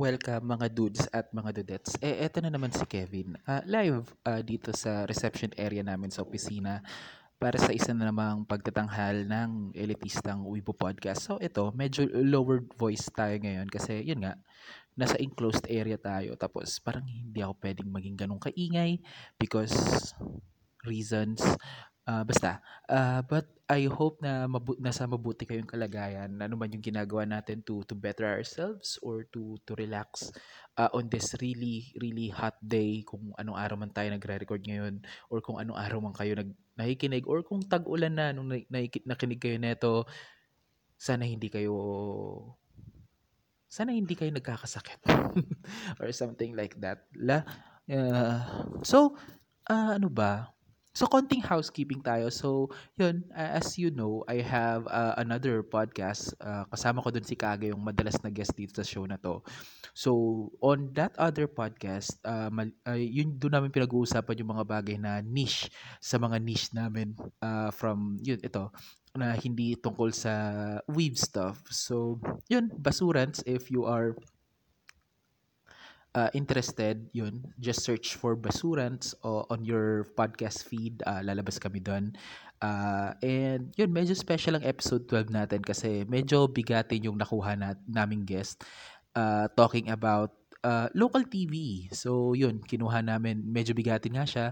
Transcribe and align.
Welcome 0.00 0.56
mga 0.56 0.72
dudes 0.72 1.04
at 1.12 1.28
mga 1.28 1.60
dudettes. 1.60 2.00
Eh, 2.00 2.24
eto 2.24 2.40
na 2.40 2.48
naman 2.48 2.72
si 2.72 2.88
Kevin. 2.88 3.36
Ah, 3.44 3.60
live 3.68 4.08
ah, 4.24 4.40
dito 4.40 4.72
sa 4.72 5.04
reception 5.04 5.52
area 5.60 5.84
namin 5.84 6.08
sa 6.08 6.24
opisina 6.24 6.80
para 7.36 7.60
sa 7.60 7.68
isa 7.68 7.92
na 7.92 8.08
namang 8.08 8.48
pagtatanghal 8.48 9.28
ng 9.28 9.76
elitistang 9.76 10.40
Weibo 10.40 10.72
Podcast. 10.72 11.28
So 11.28 11.36
ito, 11.36 11.68
medyo 11.76 12.08
lowered 12.16 12.72
voice 12.80 13.12
tayo 13.12 13.36
ngayon 13.44 13.68
kasi 13.68 14.00
yun 14.00 14.24
nga, 14.24 14.40
nasa 14.96 15.20
enclosed 15.20 15.68
area 15.68 16.00
tayo. 16.00 16.32
Tapos 16.32 16.80
parang 16.80 17.04
hindi 17.04 17.44
ako 17.44 17.60
pwedeng 17.60 17.92
maging 17.92 18.16
ganun 18.24 18.40
kaingay 18.40 19.04
because 19.36 20.16
reasons. 20.88 21.44
Ah, 22.10 22.26
basta, 22.26 22.58
ah, 22.90 23.22
but 23.22 23.46
I 23.70 23.86
hope 23.86 24.18
na 24.18 24.50
mabu 24.50 24.74
nasa 24.82 25.06
mabuti 25.06 25.46
kayong 25.46 25.70
kalagayan, 25.70 26.42
ano 26.42 26.58
man 26.58 26.74
yung 26.74 26.82
ginagawa 26.82 27.22
natin 27.22 27.62
to 27.62 27.86
to 27.86 27.94
better 27.94 28.26
ourselves 28.26 28.98
or 28.98 29.30
to 29.30 29.54
to 29.62 29.78
relax 29.78 30.34
ah, 30.74 30.90
on 30.90 31.06
this 31.06 31.38
really 31.38 31.94
really 32.02 32.26
hot 32.34 32.58
day 32.58 33.06
kung 33.06 33.30
anong 33.38 33.54
araw 33.54 33.78
man 33.78 33.94
tayo 33.94 34.10
nagre-record 34.10 34.58
ngayon 34.66 34.98
or 35.30 35.38
kung 35.38 35.62
anong 35.62 35.78
araw 35.78 36.02
man 36.02 36.10
kayo 36.10 36.34
nag 36.34 36.50
nakikinig 36.74 37.30
or 37.30 37.46
kung 37.46 37.62
tag-ulan 37.62 38.10
na 38.10 38.34
nung 38.34 38.50
nai- 38.50 38.66
naiki- 38.66 39.06
nakinig 39.06 39.38
kayo 39.38 39.54
neto, 39.62 40.02
sana 40.98 41.22
hindi 41.22 41.46
kayo 41.46 41.78
sana 43.70 43.94
hindi 43.94 44.18
kayo 44.18 44.34
nagkakasakit 44.34 44.98
or 46.02 46.10
something 46.10 46.58
like 46.58 46.74
that. 46.82 47.06
La, 47.14 47.46
ah, 47.86 48.66
so 48.82 49.14
ah, 49.70 49.94
ano 49.94 50.10
ba? 50.10 50.50
So, 50.90 51.06
konting 51.06 51.46
housekeeping 51.46 52.02
tayo. 52.02 52.34
So, 52.34 52.66
yun, 52.98 53.22
a- 53.30 53.62
as 53.62 53.78
you 53.78 53.94
know, 53.94 54.26
I 54.26 54.42
have 54.42 54.90
uh, 54.90 55.14
another 55.22 55.62
podcast. 55.62 56.34
Uh, 56.42 56.66
kasama 56.66 56.98
ko 56.98 57.14
dun 57.14 57.22
si 57.22 57.38
Kage, 57.38 57.70
yung 57.70 57.86
madalas 57.86 58.18
na 58.26 58.30
guest 58.34 58.58
dito 58.58 58.74
sa 58.74 58.82
show 58.82 59.06
na 59.06 59.14
to. 59.22 59.38
So, 59.94 60.10
on 60.58 60.90
that 60.98 61.14
other 61.14 61.46
podcast, 61.46 62.18
uh, 62.26 62.50
mal- 62.50 62.74
uh, 62.82 62.98
yun 62.98 63.38
doon 63.38 63.54
namin 63.54 63.70
pinag-uusapan 63.70 64.42
yung 64.42 64.50
mga 64.50 64.66
bagay 64.66 64.96
na 64.98 65.22
niche 65.22 65.70
sa 66.02 66.18
mga 66.18 66.42
niche 66.42 66.74
namin 66.74 67.14
uh, 67.38 67.70
from, 67.70 68.18
yun, 68.18 68.42
ito, 68.42 68.74
na 69.14 69.34
hindi 69.38 69.78
tungkol 69.78 70.10
sa 70.10 70.32
weave 70.90 71.18
stuff. 71.18 71.62
So, 71.70 72.18
yun, 72.50 72.70
basurans, 72.74 73.46
if 73.46 73.70
you 73.70 73.86
are 73.86 74.18
uh, 76.14 76.30
interested, 76.34 77.06
yun, 77.12 77.42
just 77.58 77.82
search 77.82 78.16
for 78.16 78.34
Basurants 78.34 79.14
o 79.22 79.46
on 79.50 79.62
your 79.64 80.06
podcast 80.18 80.66
feed. 80.66 81.02
uh, 81.06 81.22
lalabas 81.22 81.60
kami 81.60 81.80
doon. 81.80 82.14
Uh, 82.60 83.16
and 83.24 83.72
yun, 83.76 83.88
medyo 83.88 84.12
special 84.12 84.58
ang 84.58 84.64
episode 84.68 85.08
12 85.08 85.32
natin 85.32 85.60
kasi 85.64 86.04
medyo 86.04 86.44
bigatin 86.44 87.08
yung 87.08 87.16
nakuha 87.16 87.56
na, 87.56 87.72
naming 87.88 88.28
guest 88.28 88.60
uh, 89.16 89.48
talking 89.56 89.88
about 89.88 90.36
uh, 90.64 90.88
local 90.94 91.24
TV. 91.26 91.86
So 91.92 92.32
yun, 92.32 92.60
kinuha 92.64 93.04
namin, 93.04 93.44
medyo 93.44 93.72
bigatin 93.76 94.16
nga 94.16 94.26
siya. 94.26 94.46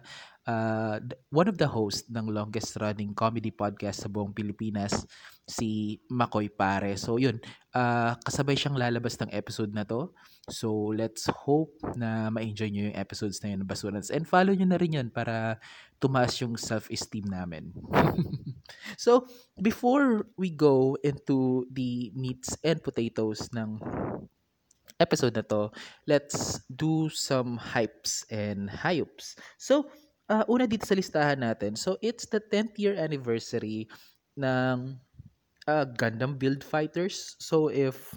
Uh, 0.48 0.96
one 1.28 1.48
of 1.48 1.60
the 1.60 1.68
hosts 1.68 2.08
ng 2.08 2.32
longest 2.32 2.80
running 2.80 3.12
comedy 3.12 3.52
podcast 3.52 4.04
sa 4.04 4.08
buong 4.08 4.32
Pilipinas, 4.32 5.04
si 5.44 6.00
Makoy 6.08 6.48
Pare. 6.48 6.96
So 6.96 7.20
yun, 7.20 7.36
uh, 7.76 8.16
kasabay 8.24 8.56
siyang 8.56 8.80
lalabas 8.80 9.20
ng 9.20 9.32
episode 9.32 9.76
na 9.76 9.84
to. 9.84 10.12
So, 10.48 10.96
let's 10.96 11.28
hope 11.28 11.76
na 11.94 12.32
ma-enjoy 12.32 12.72
nyo 12.72 12.88
yung 12.88 12.96
episodes 12.96 13.44
na 13.44 13.52
yun 13.52 13.60
ng 13.62 13.68
Basurans. 13.68 14.08
And 14.08 14.24
follow 14.24 14.56
nyo 14.56 14.64
na 14.64 14.80
rin 14.80 14.96
yun 14.96 15.08
para 15.12 15.60
tumaas 16.00 16.40
yung 16.40 16.56
self-esteem 16.56 17.28
namin. 17.28 17.68
so, 18.96 19.28
before 19.60 20.24
we 20.40 20.48
go 20.48 20.96
into 21.04 21.68
the 21.68 22.08
meats 22.16 22.56
and 22.64 22.80
potatoes 22.80 23.52
ng 23.52 23.76
episode 24.98 25.34
na 25.34 25.46
to, 25.46 25.70
let's 26.06 26.62
do 26.70 27.08
some 27.08 27.58
hypes 27.58 28.26
and 28.30 28.68
hypes. 28.70 29.38
So, 29.58 29.90
uh, 30.28 30.44
una 30.50 30.66
dito 30.66 30.86
sa 30.86 30.98
listahan 30.98 31.42
natin. 31.42 31.78
So, 31.78 31.98
it's 32.02 32.26
the 32.26 32.42
10th 32.42 32.78
year 32.78 32.94
anniversary 32.98 33.86
ng 34.38 34.98
uh, 35.68 35.84
Gundam 35.84 36.40
Build 36.40 36.64
Fighters. 36.64 37.36
So 37.38 37.68
if 37.68 38.16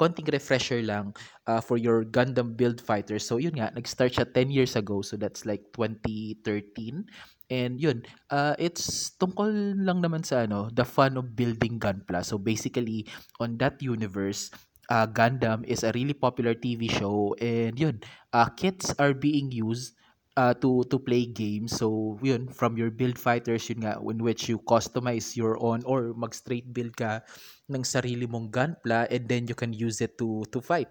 konting 0.00 0.32
refresher 0.32 0.80
lang 0.80 1.12
uh, 1.44 1.60
for 1.60 1.76
your 1.76 2.08
Gundam 2.08 2.56
Build 2.56 2.80
Fighters. 2.80 3.28
So 3.28 3.36
yun 3.36 3.60
nga, 3.60 3.70
nag-start 3.76 4.16
siya 4.16 4.26
10 4.32 4.48
years 4.48 4.74
ago. 4.74 5.04
So 5.04 5.20
that's 5.20 5.44
like 5.44 5.68
2013. 5.76 7.04
And 7.48 7.80
yun, 7.80 8.04
uh, 8.28 8.56
it's 8.60 9.16
tungkol 9.20 9.52
lang 9.80 10.04
naman 10.04 10.24
sa 10.24 10.48
ano, 10.48 10.68
the 10.72 10.84
fun 10.84 11.16
of 11.16 11.36
building 11.36 11.80
Gunpla. 11.80 12.24
So 12.24 12.36
basically, 12.36 13.08
on 13.40 13.56
that 13.60 13.80
universe, 13.80 14.52
uh, 14.88 15.06
Gundam 15.06 15.64
is 15.64 15.84
a 15.84 15.92
really 15.92 16.14
popular 16.14 16.54
TV 16.54 16.88
show. 16.88 17.34
And 17.40 17.78
yun, 17.78 18.00
uh, 18.32 18.48
kits 18.56 18.94
are 18.98 19.14
being 19.14 19.52
used 19.52 19.94
uh, 20.36 20.54
to 20.62 20.84
to 20.90 20.98
play 20.98 21.26
games. 21.26 21.76
So, 21.76 22.18
yun, 22.22 22.48
from 22.48 22.76
your 22.76 22.90
build 22.90 23.18
fighters, 23.18 23.68
yun 23.68 23.84
nga, 23.84 24.00
in 24.00 24.18
which 24.22 24.48
you 24.48 24.58
customize 24.64 25.36
your 25.36 25.56
own 25.62 25.82
or 25.84 26.12
mag 26.16 26.34
straight 26.34 26.70
build 26.72 26.96
ka 26.96 27.22
ng 27.68 27.84
sarili 27.84 28.24
mong 28.28 28.48
gunpla 28.52 29.06
and 29.12 29.28
then 29.28 29.46
you 29.48 29.54
can 29.56 29.72
use 29.76 30.00
it 30.00 30.16
to 30.18 30.42
to 30.52 30.60
fight 30.64 30.88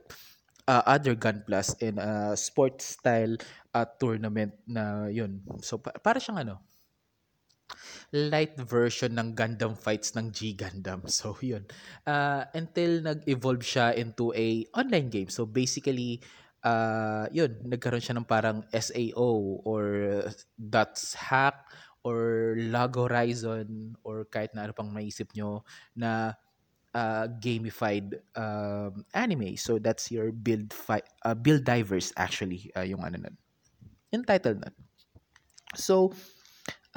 uh, 0.67 0.83
other 0.85 1.15
gunplas 1.15 1.73
in 1.81 1.97
a 1.99 2.35
sports 2.37 2.97
style 2.99 3.35
uh, 3.73 3.85
tournament 3.99 4.53
na 4.67 5.07
yun. 5.09 5.41
So, 5.63 5.79
pa- 5.81 5.95
para 5.99 6.19
siyang 6.21 6.43
ano, 6.47 6.55
light 8.13 8.55
version 8.55 9.15
ng 9.15 9.35
Gundam 9.35 9.75
fights 9.75 10.15
ng 10.15 10.31
G 10.31 10.55
Gundam. 10.55 11.03
So, 11.17 11.35
yun. 11.41 11.65
Uh, 12.05 12.45
until 12.53 13.01
nag-evolve 13.03 13.65
siya 13.65 13.95
into 13.97 14.31
a 14.35 14.63
online 14.75 15.09
game. 15.09 15.29
So, 15.29 15.45
basically, 15.45 16.21
uh, 16.63 17.27
yun, 17.31 17.57
nagkaroon 17.67 18.03
siya 18.03 18.17
ng 18.17 18.27
parang 18.27 18.63
SAO 18.71 19.61
or 19.67 19.85
Dots 20.55 21.15
Hack 21.17 21.67
or 22.07 22.55
Log 22.71 22.95
Horizon 22.95 23.97
or 24.03 24.23
kahit 24.31 24.55
na 24.55 24.69
ano 24.69 24.73
pang 24.73 24.87
maisip 24.87 25.27
nyo 25.35 25.67
na 25.91 26.31
uh, 26.95 27.25
gamified 27.43 28.15
um, 28.37 29.03
anime. 29.11 29.59
So 29.59 29.79
that's 29.79 30.07
your 30.11 30.31
build 30.31 30.71
fi- 30.71 31.05
uh, 31.27 31.35
build 31.35 31.67
divers 31.67 32.13
actually 32.15 32.71
uh, 32.77 32.87
yung 32.87 33.03
ano 33.03 33.27
nun. 33.27 33.35
Yung 34.15 34.23
title 34.23 34.55
nun. 34.55 34.75
So 35.75 36.15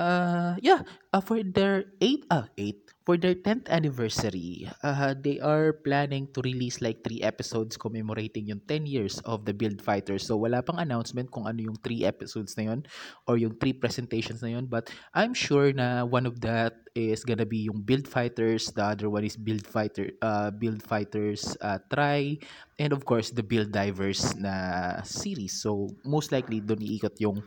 uh 0.00 0.56
yeah, 0.64 0.80
uh, 1.12 1.20
for 1.20 1.44
their 1.44 1.92
8 2.00 2.24
uh 2.32 2.48
8 2.56 2.90
for 3.10 3.16
their 3.18 3.34
10th 3.34 3.66
anniversary, 3.66 4.70
uh, 4.86 5.18
they 5.18 5.40
are 5.42 5.72
planning 5.82 6.28
to 6.30 6.38
release 6.46 6.78
like 6.78 7.02
3 7.02 7.26
episodes 7.26 7.74
commemorating 7.74 8.46
yung 8.46 8.62
10 8.70 8.86
years 8.86 9.18
of 9.26 9.42
the 9.42 9.50
Build 9.50 9.82
Fighters. 9.82 10.30
So 10.30 10.38
wala 10.38 10.62
pang 10.62 10.78
announcement 10.78 11.26
kung 11.34 11.50
ano 11.50 11.58
yung 11.58 11.78
3 11.82 12.06
episodes 12.06 12.54
na 12.54 12.70
yun 12.70 12.86
or 13.26 13.34
yung 13.34 13.58
3 13.58 13.82
presentations 13.82 14.46
na 14.46 14.54
yun, 14.54 14.70
but 14.70 14.94
I'm 15.10 15.34
sure 15.34 15.74
na 15.74 16.06
one 16.06 16.22
of 16.22 16.38
that 16.46 16.86
is 16.94 17.26
gonna 17.26 17.48
be 17.48 17.66
yung 17.66 17.82
Build 17.82 18.06
Fighters, 18.06 18.70
the 18.70 18.94
other 18.94 19.10
one 19.10 19.26
is 19.26 19.34
Build 19.34 19.66
Fighter 19.66 20.14
uh 20.22 20.54
Build 20.54 20.78
Fighters 20.84 21.58
uh, 21.64 21.82
Try 21.90 22.38
and 22.78 22.94
of 22.94 23.02
course 23.02 23.34
the 23.34 23.42
Build 23.42 23.74
Divers 23.74 24.38
na 24.38 25.02
series. 25.02 25.58
So 25.58 25.90
most 26.06 26.30
likely 26.30 26.62
doon 26.62 26.78
iikot 26.84 27.18
yung 27.18 27.42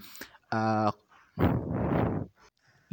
uh, 0.51 0.91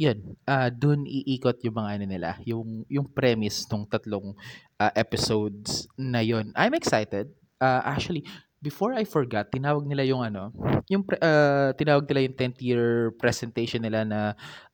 yun, 0.01 0.17
ah, 0.49 0.73
dun 0.73 1.05
iikot 1.05 1.61
yung 1.61 1.77
mga 1.77 1.89
ano 2.01 2.05
nila, 2.09 2.29
yung 2.41 2.81
yung 2.89 3.05
premise 3.05 3.69
ng 3.69 3.85
tatlong 3.85 4.33
ah, 4.81 4.89
episodes 4.97 5.85
na 5.93 6.25
yun. 6.25 6.49
I'm 6.57 6.73
excited. 6.73 7.29
Ah, 7.61 7.85
actually, 7.85 8.25
before 8.57 8.97
I 8.97 9.05
forgot, 9.05 9.53
tinawag 9.53 9.85
nila 9.85 10.01
yung 10.09 10.25
ano, 10.25 10.49
yung 10.89 11.05
pre- 11.05 11.21
ah, 11.21 11.69
tinawag 11.77 12.09
nila 12.09 12.25
yung 12.25 12.37
10th 12.37 12.59
year 12.65 13.13
presentation 13.21 13.85
nila 13.85 14.01
na 14.01 14.21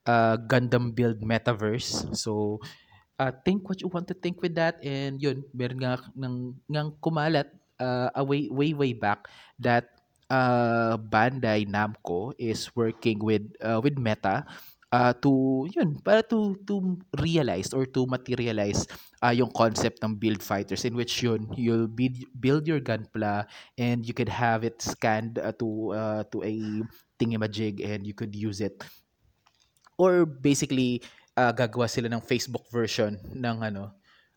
ah, 0.07 0.39
Gundam 0.39 0.95
Build 0.95 1.19
Metaverse. 1.19 2.15
So, 2.15 2.63
uh, 3.19 3.35
think 3.43 3.67
what 3.67 3.83
you 3.83 3.91
want 3.91 4.07
to 4.07 4.15
think 4.15 4.39
with 4.41 4.55
that 4.55 4.77
and 4.85 5.17
yun 5.17 5.43
meron 5.51 5.81
nga 5.81 5.97
ng 6.13 6.53
ngang 6.69 6.93
kumalat 7.01 7.49
uh, 7.81 8.13
way 8.21 8.45
way 8.53 8.77
way 8.77 8.93
back 8.93 9.25
that 9.57 9.89
uh, 10.29 10.95
Bandai 10.97 11.65
Namco 11.65 12.31
is 12.37 12.69
working 12.77 13.19
with 13.19 13.43
uh, 13.61 13.81
with 13.81 13.97
Meta 13.97 14.45
uh, 14.91 15.13
to 15.19 15.65
yun 15.75 15.99
para 16.03 16.23
to 16.23 16.55
to 16.63 16.99
realize 17.19 17.73
or 17.73 17.85
to 17.85 18.05
materialize 18.07 18.87
uh, 19.23 19.33
yung 19.33 19.51
concept 19.51 19.99
ng 20.03 20.15
build 20.15 20.39
fighters 20.43 20.85
in 20.85 20.95
which 20.95 21.23
yun 21.23 21.47
you'll 21.55 21.87
build 21.87 22.15
build 22.39 22.63
your 22.67 22.79
gunpla 22.79 23.47
and 23.77 24.05
you 24.07 24.13
could 24.13 24.29
have 24.29 24.63
it 24.63 24.79
scanned 24.81 25.39
uh, 25.39 25.51
to 25.59 25.91
uh, 25.91 26.21
to 26.31 26.43
a 26.43 26.53
thingamajig 27.17 27.81
and 27.83 28.05
you 28.05 28.13
could 28.13 28.33
use 28.35 28.61
it. 28.61 28.77
Or 29.97 30.25
basically 30.29 31.01
ah, 31.37 31.53
gagawa 31.53 31.89
sila 31.89 32.09
ng 32.09 32.21
Facebook 32.21 32.65
version 32.69 33.17
ng 33.33 33.57
ano 33.65 33.93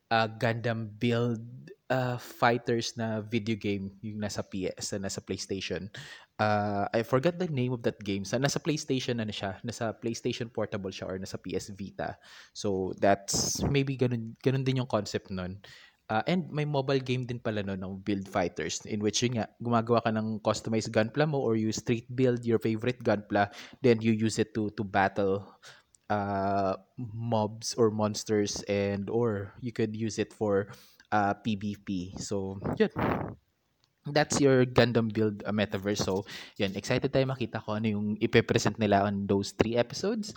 ah, 0.08 0.28
Gundam 0.28 0.88
Build 0.96 1.40
ah, 1.90 2.16
Fighters 2.16 2.94
na 2.94 3.20
video 3.20 3.58
game 3.58 3.90
yung 4.00 4.22
nasa 4.22 4.46
PS 4.46 4.96
na 4.96 5.10
nasa 5.10 5.20
PlayStation. 5.20 5.90
Ah, 6.38 6.86
I 6.94 7.02
forgot 7.02 7.36
the 7.36 7.50
name 7.50 7.74
of 7.74 7.82
that 7.84 7.98
game. 8.00 8.22
Sa 8.24 8.38
nasa 8.38 8.62
PlayStation 8.62 9.18
ano 9.18 9.34
siya, 9.34 9.58
nasa 9.66 9.92
PlayStation 9.92 10.48
Portable 10.48 10.94
siya 10.94 11.10
or 11.10 11.18
nasa 11.18 11.36
PS 11.36 11.74
Vita. 11.74 12.16
So 12.54 12.94
that's 12.96 13.60
maybe 13.66 13.98
ganun 13.98 14.38
ganun 14.40 14.64
din 14.64 14.80
yung 14.80 14.88
concept 14.88 15.28
nun. 15.28 15.58
Ah, 16.10 16.26
and 16.26 16.50
may 16.50 16.66
mobile 16.66 16.98
game 16.98 17.22
din 17.22 17.38
pala 17.38 17.62
no 17.62 17.78
ng 17.78 18.02
Build 18.02 18.26
Fighters 18.26 18.82
in 18.86 18.98
which 18.98 19.22
yun 19.22 19.38
nga, 19.38 19.46
gumagawa 19.62 20.02
ka 20.02 20.10
ng 20.10 20.42
customized 20.42 20.90
gunpla 20.90 21.22
mo 21.26 21.38
or 21.38 21.54
you 21.54 21.70
street 21.70 22.10
build 22.10 22.42
your 22.42 22.58
favorite 22.58 22.98
gunpla, 23.02 23.46
then 23.78 24.02
you 24.02 24.10
use 24.10 24.38
it 24.42 24.50
to 24.50 24.74
to 24.74 24.82
battle 24.82 25.46
uh, 26.10 26.74
mobs 26.98 27.78
or 27.78 27.94
monsters 27.94 28.58
and 28.66 29.06
or 29.06 29.54
you 29.62 29.70
could 29.70 29.94
use 29.94 30.18
it 30.18 30.34
for 30.34 30.66
uh, 31.12 31.34
PvP. 31.34 32.18
So, 32.18 32.58
yun. 32.78 32.90
That's 34.10 34.40
your 34.40 34.64
Gundam 34.64 35.12
build 35.12 35.44
uh, 35.44 35.52
metaverse. 35.52 36.02
So, 36.02 36.24
yun. 36.56 36.72
Excited 36.74 37.12
tayo 37.12 37.28
makita 37.28 37.60
ko 37.60 37.76
ano 37.76 37.86
yung 37.86 38.06
ipe-present 38.18 38.80
nila 38.80 39.04
on 39.04 39.28
those 39.28 39.52
three 39.52 39.76
episodes. 39.76 40.32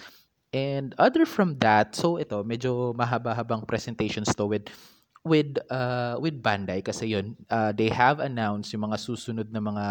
And 0.54 0.94
other 1.02 1.26
from 1.26 1.58
that, 1.66 1.98
so 1.98 2.22
ito, 2.22 2.46
medyo 2.46 2.94
mahaba-habang 2.94 3.66
presentations 3.66 4.30
to 4.38 4.46
with 4.46 4.70
with 5.24 5.56
uh 5.72 6.20
with 6.20 6.44
Bandai 6.44 6.84
kasi 6.84 7.16
yun 7.16 7.40
uh, 7.48 7.72
they 7.72 7.88
have 7.88 8.20
announced 8.20 8.76
yung 8.76 8.92
mga 8.92 9.00
susunod 9.00 9.48
na 9.56 9.64
mga 9.64 9.86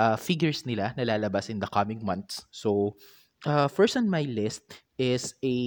uh, 0.00 0.16
figures 0.16 0.64
nila 0.64 0.96
na 0.96 1.04
lalabas 1.04 1.52
in 1.52 1.60
the 1.60 1.68
coming 1.68 2.00
months 2.00 2.48
so 2.48 2.96
uh, 3.44 3.68
first 3.68 4.00
on 4.00 4.08
my 4.08 4.24
list 4.24 4.64
is 5.02 5.34
a 5.42 5.58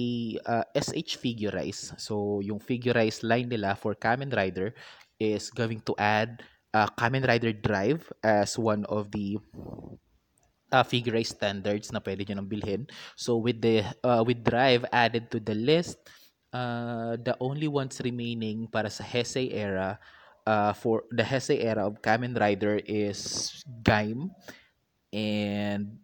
uh, 0.48 0.64
SH 0.72 1.20
Figurize. 1.20 1.92
So 2.00 2.40
yung 2.40 2.56
Figurize 2.56 3.20
line 3.20 3.52
nila 3.52 3.76
for 3.76 3.92
Kamen 3.92 4.32
Rider 4.32 4.72
is 5.20 5.52
going 5.52 5.84
to 5.84 5.92
add 6.00 6.40
uh, 6.72 6.88
Kamen 6.96 7.28
Rider 7.28 7.52
Drive 7.52 8.08
as 8.24 8.56
one 8.56 8.88
of 8.88 9.12
the 9.12 9.36
uh, 10.72 10.84
Figurize 10.88 11.36
standards 11.36 11.92
na 11.92 12.00
pwede 12.00 12.24
nyo 12.24 12.40
nang 12.40 12.48
bilhin. 12.48 12.88
So 13.12 13.36
with 13.36 13.60
the 13.60 13.84
uh, 14.00 14.24
with 14.24 14.40
Drive 14.40 14.88
added 14.88 15.28
to 15.36 15.38
the 15.38 15.54
list 15.54 16.00
uh, 16.56 17.20
the 17.20 17.36
only 17.36 17.68
ones 17.68 18.00
remaining 18.00 18.72
para 18.72 18.88
sa 18.88 19.04
Heisei 19.04 19.52
era 19.52 20.00
uh, 20.48 20.72
for 20.72 21.04
the 21.12 21.22
Heisei 21.22 21.60
era 21.60 21.84
of 21.84 22.00
Kamen 22.00 22.32
Rider 22.32 22.80
is 22.88 23.52
Gaim 23.84 24.32
and 25.12 26.00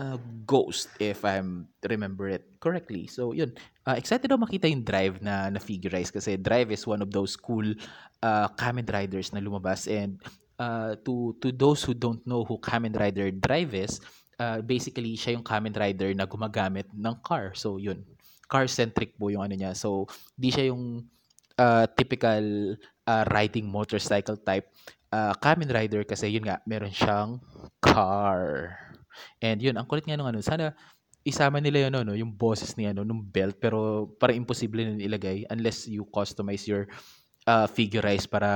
uh, 0.00 0.16
Ghost 0.48 0.88
if 0.96 1.20
I'm 1.28 1.68
remember 1.84 2.32
it 2.32 2.48
correctly. 2.56 3.04
So 3.04 3.36
yun, 3.36 3.52
uh, 3.84 4.00
excited 4.00 4.32
ako 4.32 4.48
makita 4.48 4.72
yung 4.72 4.82
Drive 4.82 5.20
na 5.20 5.52
na 5.52 5.60
figurize 5.60 6.08
kasi 6.08 6.40
Drive 6.40 6.72
is 6.72 6.88
one 6.88 7.04
of 7.04 7.12
those 7.12 7.36
cool 7.36 7.68
uh, 8.24 8.48
Kamen 8.56 8.88
Riders 8.88 9.36
na 9.36 9.44
lumabas 9.44 9.84
and 9.84 10.16
uh, 10.56 10.96
to 11.04 11.36
to 11.44 11.52
those 11.52 11.84
who 11.84 11.92
don't 11.92 12.24
know 12.24 12.48
who 12.48 12.56
Kamen 12.56 12.96
Rider 12.96 13.28
Drive 13.28 13.76
is, 13.76 14.00
uh, 14.40 14.64
basically 14.64 15.12
siya 15.20 15.36
yung 15.36 15.44
Kamen 15.44 15.76
Rider 15.76 16.16
na 16.16 16.24
gumagamit 16.24 16.88
ng 16.96 17.20
car. 17.20 17.52
So 17.52 17.76
yun, 17.76 18.00
car-centric 18.48 19.20
po 19.20 19.28
yung 19.28 19.46
ano 19.46 19.54
niya. 19.54 19.78
So, 19.78 20.10
di 20.34 20.50
siya 20.50 20.74
yung 20.74 21.06
uh, 21.54 21.86
typical 21.94 22.74
uh, 23.06 23.24
riding 23.30 23.70
motorcycle 23.70 24.42
type 24.42 24.66
uh, 25.14 25.34
Kamen 25.38 25.70
Rider 25.70 26.02
kasi 26.02 26.30
yun 26.34 26.46
nga, 26.46 26.58
meron 26.66 26.90
siyang 26.90 27.38
car. 27.78 28.74
And 29.42 29.58
yun, 29.60 29.76
ang 29.76 29.86
kulit 29.86 30.04
nga 30.06 30.16
nung 30.16 30.28
ano, 30.28 30.40
sana 30.40 30.74
isama 31.24 31.60
nila 31.60 31.88
yun, 31.88 32.00
no, 32.00 32.16
yung 32.16 32.32
bosses 32.32 32.74
niya, 32.76 32.96
no, 32.96 33.04
nung 33.04 33.20
belt, 33.20 33.60
pero 33.60 34.08
para 34.16 34.32
imposible 34.32 34.84
na 34.84 34.96
ilagay 34.96 35.44
unless 35.52 35.84
you 35.84 36.08
customize 36.08 36.64
your 36.64 36.88
uh, 37.44 37.68
figurize 37.68 38.24
para 38.24 38.48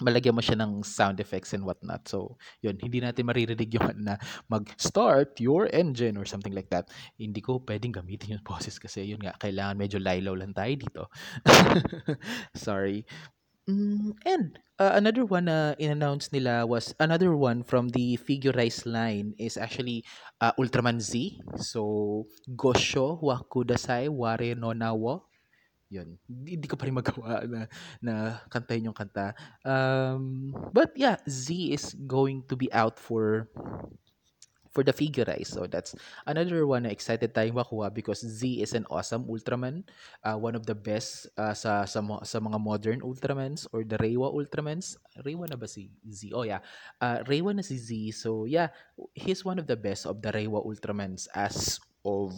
malagyan 0.00 0.32
mo 0.32 0.40
siya 0.40 0.56
ng 0.56 0.80
sound 0.80 1.20
effects 1.20 1.52
and 1.52 1.62
whatnot. 1.62 2.08
So, 2.08 2.40
yun, 2.64 2.80
hindi 2.80 3.04
natin 3.04 3.28
maririnig 3.28 3.68
yung 3.76 4.00
na 4.00 4.16
mag-start 4.48 5.36
your 5.38 5.68
engine 5.70 6.16
or 6.16 6.24
something 6.24 6.56
like 6.56 6.72
that. 6.72 6.88
Hindi 7.20 7.44
ko 7.44 7.60
pwedeng 7.68 7.92
gamitin 7.92 8.40
yung 8.40 8.44
boses 8.44 8.80
kasi 8.80 9.04
yun 9.04 9.20
nga, 9.20 9.36
kailangan 9.36 9.76
medyo 9.76 10.00
laylaw 10.00 10.32
lang 10.32 10.56
tayo 10.56 10.72
dito. 10.72 11.02
Sorry. 12.56 13.04
Mm, 13.70 14.18
and 14.26 14.58
uh, 14.82 14.98
another 14.98 15.22
one 15.22 15.46
na 15.46 15.78
in-announce 15.78 16.34
nila 16.34 16.66
was 16.66 16.90
another 16.98 17.38
one 17.38 17.62
from 17.62 17.94
the 17.94 18.18
Figurize 18.18 18.82
line 18.82 19.30
is 19.38 19.54
actually 19.54 20.02
uh, 20.42 20.50
Ultraman 20.58 20.98
Z. 20.98 21.38
So, 21.62 22.26
Gosho 22.50 23.22
wa 23.22 23.38
Kudasai 23.46 24.10
Ware 24.10 24.58
no 24.58 24.74
Nawo 24.74 25.30
yun. 25.90 26.18
Hindi 26.26 26.66
ko 26.70 26.78
pa 26.78 26.86
rin 26.86 26.94
magawa 26.94 27.42
na, 27.50 27.60
na 27.98 28.14
kantahin 28.46 28.90
yung 28.90 28.94
kanta. 28.96 29.34
Um, 29.66 30.54
but 30.70 30.94
yeah, 30.94 31.18
Z 31.26 31.50
is 31.74 31.94
going 32.06 32.46
to 32.46 32.54
be 32.54 32.70
out 32.70 32.98
for 32.98 33.50
for 34.70 34.82
the 34.86 34.94
figurize. 34.94 35.50
So 35.50 35.66
that's 35.66 35.94
another 36.26 36.66
one 36.66 36.86
na 36.86 36.94
excited 36.94 37.34
tayong 37.34 37.58
makuha 37.58 37.92
because 37.92 38.22
Z 38.22 38.62
is 38.62 38.72
an 38.72 38.86
awesome 38.90 39.26
Ultraman. 39.26 39.84
Uh, 40.22 40.38
one 40.38 40.54
of 40.54 40.64
the 40.64 40.74
best 40.74 41.26
uh, 41.36 41.54
sa, 41.54 41.84
sa, 41.84 42.00
sa 42.22 42.38
mga 42.38 42.58
modern 42.58 43.00
Ultramans 43.02 43.66
or 43.74 43.82
the 43.84 43.98
Reiwa 43.98 44.30
Ultramans. 44.30 44.96
Reiwa 45.26 45.50
na 45.50 45.58
ba 45.58 45.66
si 45.66 45.90
Z? 46.06 46.32
Oh 46.32 46.46
yeah. 46.46 46.62
Uh, 47.02 47.22
Reiwa 47.26 47.54
na 47.54 47.62
si 47.62 47.76
Z. 47.76 47.90
So 48.14 48.46
yeah, 48.46 48.70
he's 49.14 49.44
one 49.44 49.58
of 49.58 49.66
the 49.66 49.76
best 49.76 50.06
of 50.06 50.22
the 50.22 50.30
Reiwa 50.30 50.62
Ultramans 50.62 51.26
as 51.34 51.82
of 52.06 52.32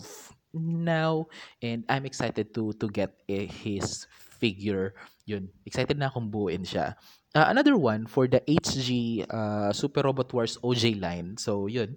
now 0.53 1.27
and 1.63 1.85
I'm 1.89 2.05
excited 2.05 2.53
to 2.55 2.77
to 2.77 2.87
get 2.89 3.17
eh, 3.25 3.49
his 3.49 4.05
figure. 4.43 4.99
Yun, 5.31 5.47
excited 5.63 5.95
na 5.95 6.11
akong 6.11 6.27
buuin 6.27 6.67
siya. 6.67 6.99
Uh, 7.31 7.47
another 7.47 7.79
one 7.79 8.11
for 8.11 8.27
the 8.27 8.43
HG 8.43 9.23
uh, 9.31 9.71
Super 9.71 10.03
Robot 10.03 10.35
Wars 10.35 10.59
OJ 10.67 10.99
line. 10.99 11.39
So 11.39 11.71
yun, 11.71 11.95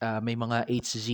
uh, 0.00 0.24
may 0.24 0.32
mga 0.32 0.72
HG 0.72 1.06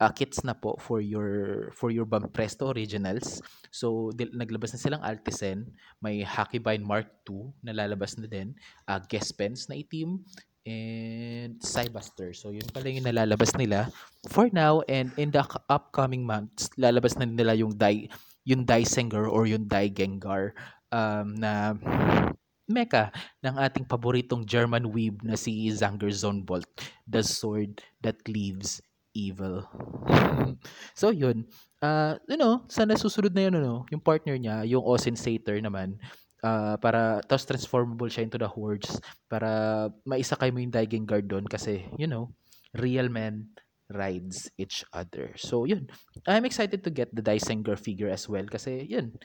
uh, 0.00 0.08
kits 0.16 0.40
na 0.40 0.56
po 0.56 0.80
for 0.80 1.04
your 1.04 1.68
for 1.76 1.92
your 1.92 2.08
Bampresto 2.08 2.72
originals. 2.72 3.44
So 3.68 4.10
di, 4.16 4.32
naglabas 4.32 4.72
na 4.72 4.80
silang 4.80 5.04
Altisen, 5.04 5.68
may 6.00 6.24
Hakibine 6.24 6.82
Mark 6.82 7.12
II 7.28 7.52
na 7.60 7.76
lalabas 7.76 8.16
na 8.16 8.24
din, 8.24 8.56
uh, 8.88 8.98
guest 9.04 9.36
pens 9.36 9.68
na 9.68 9.76
itim, 9.76 10.24
and 10.66 11.56
Cybuster. 11.60 12.36
So, 12.36 12.52
yun 12.52 12.68
pala 12.68 12.92
yung 12.92 13.08
nalalabas 13.08 13.56
nila 13.56 13.88
for 14.28 14.52
now 14.52 14.84
and 14.88 15.12
in 15.16 15.32
the 15.32 15.40
upcoming 15.68 16.24
months, 16.24 16.68
lalabas 16.76 17.16
na 17.16 17.24
nila 17.24 17.56
yung 17.56 17.72
Dai 17.76 18.08
yung 18.50 18.66
Dai 18.66 18.82
Singer 18.82 19.30
or 19.30 19.46
yung 19.46 19.70
Dai 19.70 19.86
Gengar 19.86 20.58
um, 20.90 21.38
na 21.38 21.78
mecha 22.66 23.14
ng 23.42 23.54
ating 23.58 23.86
paboritong 23.86 24.46
German 24.46 24.90
weeb 24.90 25.22
na 25.22 25.38
si 25.38 25.70
Zanger 25.70 26.10
Zonbolt, 26.10 26.66
the 27.06 27.22
sword 27.22 27.82
that 28.02 28.18
leaves 28.26 28.82
evil. 29.14 29.66
so 30.98 31.10
yun, 31.10 31.46
uh, 31.82 32.14
you 32.30 32.38
know, 32.38 32.62
sana 32.70 32.94
susunod 32.94 33.34
na 33.34 33.50
yun, 33.50 33.54
ano, 33.58 33.86
yung 33.90 34.02
partner 34.02 34.38
niya, 34.38 34.62
yung 34.66 34.86
Osin 34.86 35.18
Sater 35.18 35.58
naman, 35.58 35.98
uh, 36.44 36.76
para 36.80 37.20
tapos 37.24 37.46
transformable 37.46 38.08
siya 38.08 38.24
into 38.26 38.40
the 38.40 38.48
hordes 38.48 38.98
para 39.28 39.88
maisakay 40.04 40.48
mo 40.52 40.60
yung 40.60 40.72
Daigen 40.72 41.04
Guard 41.04 41.28
doon 41.28 41.44
kasi 41.46 41.84
you 42.00 42.08
know 42.08 42.32
real 42.76 43.08
men 43.08 43.48
rides 43.90 44.50
each 44.56 44.86
other 44.94 45.34
so 45.36 45.66
yun 45.66 45.90
I'm 46.26 46.46
excited 46.46 46.82
to 46.86 46.90
get 46.90 47.10
the 47.14 47.22
Daisengar 47.22 47.78
figure 47.78 48.08
as 48.08 48.26
well 48.30 48.46
kasi 48.46 48.86
yun 48.86 49.18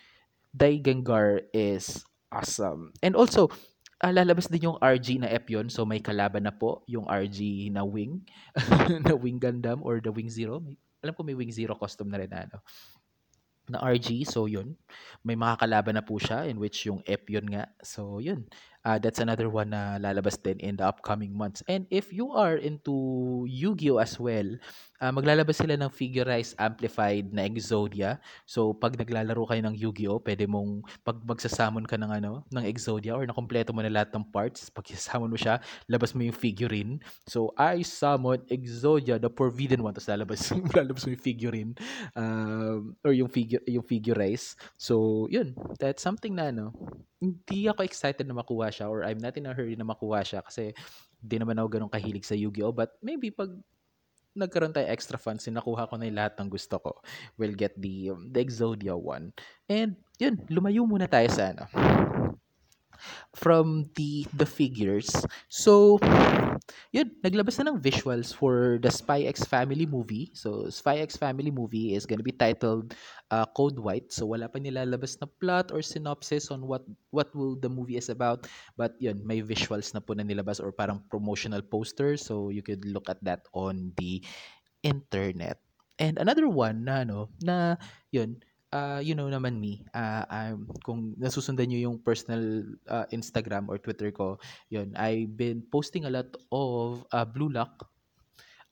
Daigengar 0.56 1.48
is 1.54 2.04
awesome 2.34 2.92
and 3.06 3.16
also 3.16 3.50
uh, 4.02 4.12
lalabas 4.12 4.50
din 4.50 4.72
yung 4.72 4.82
RG 4.82 5.22
na 5.22 5.30
Epion 5.32 5.70
so 5.70 5.86
may 5.86 6.02
kalaban 6.02 6.50
na 6.50 6.54
po 6.56 6.82
yung 6.90 7.06
RG 7.06 7.70
na 7.72 7.86
wing 7.86 8.26
na 9.06 9.14
wing 9.14 9.38
Gundam 9.38 9.86
or 9.86 10.02
the 10.02 10.12
wing 10.12 10.30
zero 10.30 10.62
alam 11.06 11.14
ko 11.14 11.22
may 11.22 11.38
wing 11.38 11.54
zero 11.54 11.78
custom 11.78 12.10
na 12.10 12.18
rin 12.20 12.34
ano 12.34 12.60
na 13.70 13.82
RG. 13.82 14.26
So, 14.30 14.46
yun. 14.46 14.78
May 15.26 15.34
mga 15.34 15.66
kalaban 15.66 15.98
na 15.98 16.06
po 16.06 16.22
siya 16.22 16.46
in 16.46 16.62
which 16.62 16.86
yung 16.86 17.02
Ep 17.06 17.26
yun 17.30 17.50
nga. 17.50 17.70
So, 17.82 18.22
yun. 18.22 18.46
Uh, 18.86 19.02
that's 19.02 19.18
another 19.18 19.50
one 19.50 19.74
na 19.74 19.98
lalabas 19.98 20.38
din 20.38 20.62
in 20.62 20.78
the 20.78 20.86
upcoming 20.86 21.34
months. 21.34 21.66
And 21.66 21.90
if 21.90 22.14
you 22.14 22.30
are 22.38 22.54
into 22.62 22.94
Yu-Gi-Oh 23.50 23.98
as 23.98 24.22
well, 24.22 24.46
uh, 25.02 25.12
maglalabas 25.12 25.58
sila 25.58 25.76
ng 25.76 25.90
figurized 25.90 26.54
amplified 26.62 27.34
na 27.34 27.50
Exodia. 27.50 28.22
So, 28.46 28.78
pag 28.78 28.94
naglalaro 28.94 29.50
kayo 29.50 29.62
ng 29.66 29.76
Yu-Gi-Oh, 29.76 30.22
pwede 30.22 30.46
mong, 30.46 30.86
pag 31.02 31.18
magsasamon 31.26 31.90
ka 31.90 31.98
ng, 31.98 32.12
ano, 32.12 32.46
ng 32.54 32.64
Exodia 32.70 33.18
or 33.18 33.26
nakompleto 33.26 33.74
mo 33.74 33.82
na 33.82 33.92
lahat 33.92 34.14
ng 34.14 34.26
parts, 34.30 34.70
pag 34.76 34.86
sasamon 34.86 35.34
mo 35.34 35.38
siya, 35.40 35.60
labas 35.90 36.14
mo 36.14 36.22
yung 36.22 36.36
figurine. 36.36 37.02
So, 37.26 37.52
I 37.58 37.82
summon 37.82 38.46
Exodia, 38.48 39.18
the 39.18 39.34
forbidden 39.34 39.82
one. 39.82 39.98
Tapos 39.98 40.10
lalabas, 40.12 40.54
lalabas 40.78 41.04
mo 41.08 41.18
yung 41.18 41.26
figurine. 41.26 41.72
Um, 42.14 42.94
or 43.02 43.18
yung 43.18 43.34
figure, 43.34 43.64
yung 43.66 43.84
figurize. 43.84 44.54
So, 44.78 45.26
yun. 45.34 45.58
That's 45.82 46.06
something 46.06 46.38
na, 46.38 46.54
ano, 46.54 46.76
hindi 47.20 47.66
ako 47.66 47.88
excited 47.88 48.28
na 48.28 48.38
makuha 48.38 48.70
siya 48.76 48.92
or 48.92 49.08
I'm 49.08 49.24
not 49.24 49.40
in 49.40 49.48
a 49.48 49.56
hurry 49.56 49.80
na 49.80 49.88
makuha 49.88 50.20
siya 50.28 50.44
kasi 50.44 50.76
di 51.24 51.40
naman 51.40 51.56
ako 51.56 51.68
ganun 51.80 51.92
kahilig 51.92 52.28
sa 52.28 52.36
Yu-Gi-Oh! 52.36 52.76
But 52.76 53.00
maybe 53.00 53.32
pag 53.32 53.56
nagkaroon 54.36 54.76
tayo 54.76 54.92
extra 54.92 55.16
funds, 55.16 55.48
nakuha 55.48 55.88
ko 55.88 55.96
na 55.96 56.12
yung 56.12 56.20
lahat 56.20 56.36
ng 56.36 56.52
gusto 56.52 56.76
ko. 56.84 56.92
We'll 57.40 57.56
get 57.56 57.80
the, 57.80 58.12
um, 58.12 58.28
the 58.36 58.44
Exodia 58.44 58.94
one. 59.00 59.32
And 59.72 59.96
yun, 60.20 60.44
lumayo 60.52 60.84
muna 60.84 61.08
tayo 61.08 61.32
sa 61.32 61.56
ano. 61.56 61.64
From 63.36 63.90
the 63.96 64.28
the 64.34 64.46
figures. 64.46 65.12
So, 65.48 66.00
yun, 66.92 67.12
naglabas 67.22 67.60
na 67.60 67.72
ng 67.72 67.82
visuals 67.82 68.34
for 68.34 68.80
the 68.82 68.92
Spy 68.92 69.28
X 69.30 69.44
Family 69.46 69.86
movie. 69.86 70.32
So, 70.34 70.70
Spy 70.70 71.04
X 71.04 71.18
Family 71.18 71.52
movie 71.52 71.94
is 71.94 72.06
gonna 72.06 72.26
be 72.26 72.36
titled 72.36 72.96
uh, 73.32 73.46
Code 73.54 73.80
White. 73.80 74.12
So, 74.12 74.26
wala 74.26 74.48
pa 74.48 74.60
nilalabas 74.60 75.20
na 75.20 75.28
plot 75.40 75.72
or 75.72 75.82
synopsis 75.82 76.50
on 76.50 76.66
what 76.66 76.84
what 77.12 77.34
will 77.36 77.56
the 77.60 77.70
movie 77.70 77.98
is 77.98 78.10
about. 78.10 78.48
But 78.80 78.96
yun, 79.00 79.22
may 79.24 79.42
visuals 79.42 79.94
na 79.94 80.02
po 80.02 80.14
na 80.16 80.24
nilabas 80.24 80.64
or 80.64 80.72
parang 80.72 81.04
promotional 81.12 81.62
poster. 81.62 82.18
So, 82.18 82.50
you 82.50 82.64
could 82.64 82.86
look 82.86 83.10
at 83.12 83.22
that 83.24 83.46
on 83.54 83.94
the 84.00 84.24
internet. 84.86 85.60
And 85.96 86.20
another 86.20 86.52
one 86.52 86.84
na 86.84 87.08
ano, 87.08 87.32
na 87.40 87.80
yun, 88.12 88.44
uh, 88.76 89.00
you 89.00 89.16
know 89.16 89.32
naman 89.32 89.56
me, 89.56 89.88
uh, 89.96 90.28
I'm, 90.28 90.68
kung 90.84 91.16
nasusundan 91.16 91.72
nyo 91.72 91.80
yung 91.80 91.98
personal 92.04 92.68
uh, 92.92 93.08
Instagram 93.16 93.72
or 93.72 93.80
Twitter 93.80 94.12
ko, 94.12 94.36
yun, 94.68 94.92
I've 95.00 95.40
been 95.40 95.64
posting 95.72 96.04
a 96.04 96.12
lot 96.12 96.36
of 96.52 97.08
uh, 97.16 97.24
Blue 97.24 97.48
Lock 97.48 97.88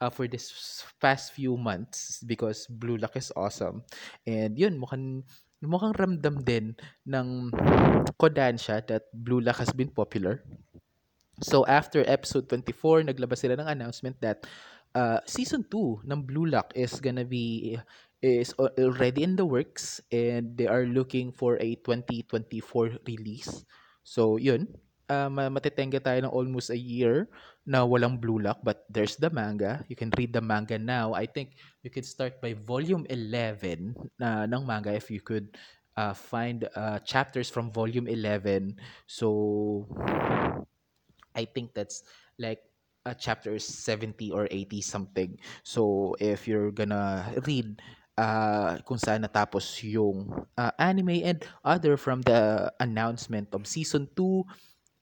uh, 0.04 0.12
for 0.12 0.28
this 0.28 0.52
past 1.00 1.32
few 1.32 1.56
months 1.56 2.20
because 2.28 2.68
Blue 2.68 3.00
Lock 3.00 3.16
is 3.16 3.32
awesome. 3.40 3.88
And 4.28 4.60
yun, 4.60 4.76
mukhang, 4.76 5.24
mukhang 5.64 5.96
ramdam 5.96 6.44
din 6.44 6.76
ng 7.08 7.56
Kodansha 8.20 8.84
that 8.92 9.08
Blue 9.16 9.40
Lock 9.40 9.64
has 9.64 9.72
been 9.72 9.90
popular. 9.90 10.44
So 11.42 11.66
after 11.66 12.04
episode 12.06 12.52
24, 12.52 13.08
naglabas 13.08 13.42
sila 13.42 13.58
ng 13.58 13.72
announcement 13.72 14.20
that 14.22 14.46
uh, 14.94 15.18
season 15.26 15.66
2 15.66 16.06
ng 16.06 16.20
Blue 16.28 16.46
Lock 16.46 16.76
is 16.76 17.02
gonna 17.02 17.26
be 17.26 17.74
is 18.24 18.56
already 18.56 19.28
in 19.28 19.36
the 19.36 19.44
works 19.44 20.00
and 20.08 20.56
they 20.56 20.66
are 20.66 20.88
looking 20.88 21.36
for 21.36 21.60
a 21.60 21.76
2024 21.84 23.04
release. 23.04 23.68
So 24.08 24.40
yun, 24.40 24.72
uh, 25.12 25.28
matitenga 25.28 26.00
tayo 26.00 26.24
ng 26.24 26.32
almost 26.32 26.72
a 26.72 26.80
year 26.80 27.28
na 27.68 27.84
walang 27.84 28.20
Blue 28.20 28.40
Lock 28.40 28.64
but 28.64 28.88
there's 28.88 29.20
the 29.20 29.28
manga. 29.28 29.84
You 29.92 30.00
can 30.00 30.12
read 30.16 30.32
the 30.32 30.42
manga 30.42 30.80
now. 30.80 31.12
I 31.12 31.28
think 31.28 31.60
you 31.84 31.92
could 31.92 32.08
start 32.08 32.40
by 32.40 32.56
volume 32.56 33.04
11 33.12 33.92
uh, 34.24 34.48
ng 34.48 34.64
manga 34.64 34.96
if 34.96 35.12
you 35.12 35.20
could 35.20 35.60
uh, 36.00 36.16
find 36.16 36.64
uh, 36.80 37.00
chapters 37.04 37.52
from 37.52 37.76
volume 37.76 38.08
11. 38.08 38.80
So 39.08 39.84
I 41.36 41.44
think 41.44 41.76
that's 41.76 42.04
like 42.40 42.64
uh, 43.06 43.14
chapter 43.14 43.60
70 43.60 44.32
or 44.32 44.48
80 44.52 44.82
something. 44.82 45.40
So 45.64 46.16
if 46.20 46.48
you're 46.48 46.72
gonna 46.72 47.28
read 47.46 47.82
uh, 48.18 48.78
kung 48.86 48.98
saan 48.98 49.26
natapos 49.26 49.82
yung 49.84 50.30
uh, 50.58 50.74
anime 50.78 51.24
and 51.24 51.42
other 51.66 51.98
from 51.98 52.22
the 52.24 52.70
announcement 52.80 53.50
of 53.54 53.66
season 53.66 54.10
2 54.16 54.44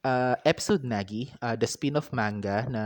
uh, 0.05 0.35
episode 0.45 0.83
Nagi, 0.83 1.29
uh, 1.41 1.55
the 1.55 1.67
spin-off 1.67 2.13
manga 2.13 2.65
na 2.69 2.83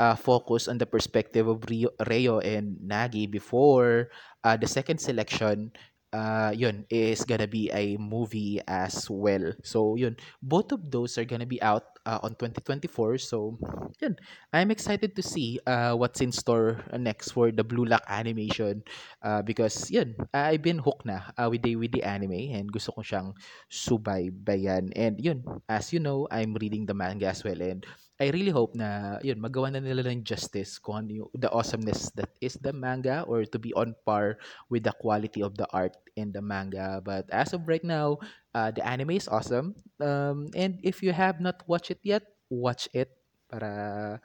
uh, 0.00 0.16
focus 0.16 0.68
on 0.68 0.78
the 0.78 0.88
perspective 0.88 1.46
of 1.48 1.64
Rio, 1.68 1.92
Reo 2.08 2.40
and 2.40 2.80
Nagi 2.80 3.30
before 3.30 4.08
uh, 4.44 4.56
the 4.56 4.66
second 4.66 4.98
selection 4.98 5.72
uh, 6.12 6.52
yun, 6.54 6.84
is 6.90 7.24
gonna 7.24 7.46
be 7.46 7.70
a 7.70 7.96
movie 7.96 8.60
as 8.66 9.08
well. 9.10 9.52
So, 9.62 9.94
yun, 9.96 10.16
both 10.42 10.72
of 10.72 10.90
those 10.90 11.18
are 11.18 11.24
gonna 11.24 11.46
be 11.46 11.62
out 11.62 11.89
uh, 12.06 12.18
on 12.22 12.34
2024. 12.36 13.18
So, 13.18 13.58
yun, 14.00 14.16
I'm 14.52 14.70
excited 14.70 15.16
to 15.16 15.22
see 15.22 15.60
uh, 15.66 15.94
what's 15.94 16.20
in 16.20 16.32
store 16.32 16.80
next 16.96 17.32
for 17.32 17.50
the 17.50 17.64
Blue 17.64 17.84
Lock 17.84 18.04
animation 18.08 18.82
uh, 19.22 19.42
because, 19.42 19.90
yun, 19.90 20.14
I've 20.32 20.62
been 20.62 20.78
hooked 20.78 21.06
na 21.06 21.20
uh, 21.36 21.48
with, 21.50 21.62
the, 21.62 21.76
with 21.76 21.92
the 21.92 22.02
anime 22.02 22.52
and 22.54 22.70
gusto 22.72 22.92
ko 22.92 23.02
siyang 23.02 23.34
subaybayan. 23.70 24.92
And, 24.96 25.20
yun, 25.20 25.44
as 25.68 25.92
you 25.92 26.00
know, 26.00 26.28
I'm 26.30 26.54
reading 26.54 26.86
the 26.86 26.94
manga 26.94 27.28
as 27.28 27.44
well 27.44 27.60
and 27.60 27.84
I 28.20 28.28
really 28.36 28.52
hope 28.52 28.76
na 28.76 29.16
yun 29.24 29.40
magawa 29.40 29.72
na 29.72 29.80
nila 29.80 30.04
ng 30.04 30.20
justice 30.28 30.76
kung 30.76 31.08
ano 31.08 31.24
yung, 31.24 31.30
the 31.32 31.48
awesomeness 31.48 32.12
that 32.20 32.28
is 32.44 32.60
the 32.60 32.68
manga 32.68 33.24
or 33.24 33.48
to 33.48 33.56
be 33.56 33.72
on 33.72 33.96
par 34.04 34.36
with 34.68 34.84
the 34.84 34.92
quality 35.00 35.40
of 35.40 35.56
the 35.56 35.64
art 35.72 35.96
in 36.20 36.28
the 36.28 36.44
manga. 36.44 37.00
But 37.00 37.32
as 37.32 37.56
of 37.56 37.64
right 37.64 37.80
now, 37.80 38.20
uh, 38.52 38.76
the 38.76 38.84
anime 38.84 39.16
is 39.16 39.24
awesome. 39.24 39.72
Um, 40.04 40.52
and 40.52 40.76
if 40.84 41.00
you 41.00 41.16
have 41.16 41.40
not 41.40 41.64
watched 41.64 41.96
it 41.96 42.04
yet, 42.04 42.28
watch 42.52 42.92
it 42.92 43.08
para 43.48 44.20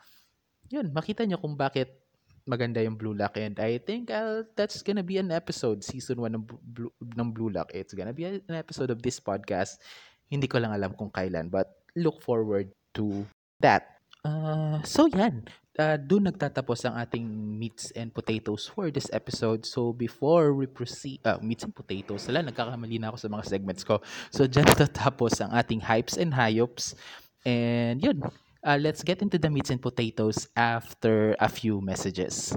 yun 0.68 0.92
makita 0.92 1.24
nyo 1.24 1.40
kung 1.40 1.56
bakit 1.56 1.96
maganda 2.44 2.84
yung 2.84 3.00
Blue 3.00 3.16
Lock 3.16 3.40
and 3.40 3.58
I 3.58 3.80
think 3.80 4.12
uh, 4.12 4.44
that's 4.60 4.84
gonna 4.84 5.08
be 5.08 5.18
an 5.18 5.32
episode 5.32 5.82
season 5.82 6.22
1 6.22 6.36
ng 6.36 6.44
Blue, 6.46 6.94
ng 7.02 7.30
Blue 7.32 7.50
Lock. 7.50 7.72
It's 7.72 7.96
gonna 7.96 8.14
be 8.14 8.28
an 8.28 8.44
episode 8.54 8.92
of 8.92 9.02
this 9.02 9.24
podcast. 9.24 9.80
Hindi 10.28 10.52
ko 10.52 10.60
lang 10.60 10.76
alam 10.76 10.94
kung 10.94 11.10
kailan 11.16 11.48
but 11.48 11.80
look 11.96 12.20
forward 12.22 12.70
to 12.94 13.26
that. 13.60 14.00
Uh, 14.26 14.82
so 14.82 15.06
yan, 15.06 15.46
uh, 15.78 15.98
doon 16.02 16.34
nagtatapos 16.34 16.88
ang 16.88 16.98
ating 16.98 17.26
meats 17.30 17.94
and 17.94 18.10
potatoes 18.10 18.66
for 18.66 18.90
this 18.90 19.06
episode. 19.14 19.66
So 19.66 19.94
before 19.94 20.58
we 20.58 20.66
proceed, 20.66 21.22
uh, 21.22 21.38
meats 21.46 21.64
and 21.64 21.76
potatoes, 21.76 22.26
wala, 22.26 22.50
nagkakamali 22.50 22.98
na 22.98 23.14
ako 23.14 23.18
sa 23.22 23.30
mga 23.30 23.46
segments 23.46 23.84
ko. 23.86 24.02
So 24.34 24.48
dyan 24.52 24.66
natatapos 24.66 25.40
ang 25.46 25.54
ating 25.54 25.86
hypes 25.86 26.18
and 26.18 26.34
hayops. 26.34 26.98
And 27.46 28.02
yun, 28.02 28.26
uh, 28.66 28.82
let's 28.82 29.06
get 29.06 29.22
into 29.22 29.38
the 29.38 29.54
meats 29.54 29.70
and 29.70 29.82
potatoes 29.82 30.50
after 30.58 31.38
a 31.38 31.48
few 31.48 31.80
messages. 31.86 32.50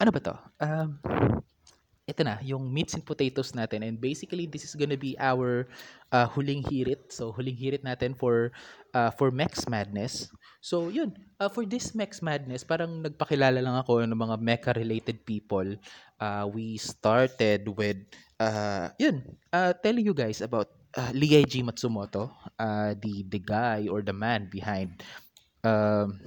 Ano 0.00 0.10
ba 0.10 0.20
to? 0.24 0.34
Um, 0.58 0.88
ito 2.10 2.26
na, 2.26 2.42
yung 2.42 2.66
meats 2.66 2.98
and 2.98 3.06
potatoes 3.06 3.54
natin. 3.54 3.86
And 3.86 4.00
basically, 4.00 4.50
this 4.50 4.66
is 4.66 4.74
gonna 4.74 4.98
be 4.98 5.14
our 5.20 5.70
uh, 6.10 6.26
huling 6.26 6.66
hirit. 6.66 7.14
So, 7.14 7.30
huling 7.30 7.54
hirit 7.54 7.86
natin 7.86 8.18
for 8.18 8.50
uh, 8.96 9.14
for 9.14 9.30
Mex 9.30 9.70
Madness. 9.70 10.26
So, 10.58 10.90
yun. 10.90 11.14
Uh, 11.38 11.46
for 11.46 11.62
this 11.62 11.94
Mex 11.94 12.18
Madness, 12.18 12.66
parang 12.66 13.06
nagpakilala 13.06 13.62
lang 13.62 13.76
ako 13.78 14.02
ng 14.02 14.18
mga 14.18 14.36
mecha-related 14.42 15.22
people. 15.22 15.78
Uh, 16.18 16.50
we 16.50 16.76
started 16.76 17.64
with, 17.78 17.96
uh, 18.42 18.90
yun, 18.98 19.22
uh, 19.54 19.72
telling 19.78 20.04
you 20.04 20.12
guys 20.12 20.42
about 20.42 20.68
uh, 20.98 21.14
Lieji 21.14 21.62
Matsumoto, 21.64 22.28
uh, 22.58 22.92
the, 22.98 23.24
the 23.30 23.40
guy 23.40 23.86
or 23.88 24.02
the 24.02 24.12
man 24.12 24.50
behind 24.52 25.00
um, 25.64 26.20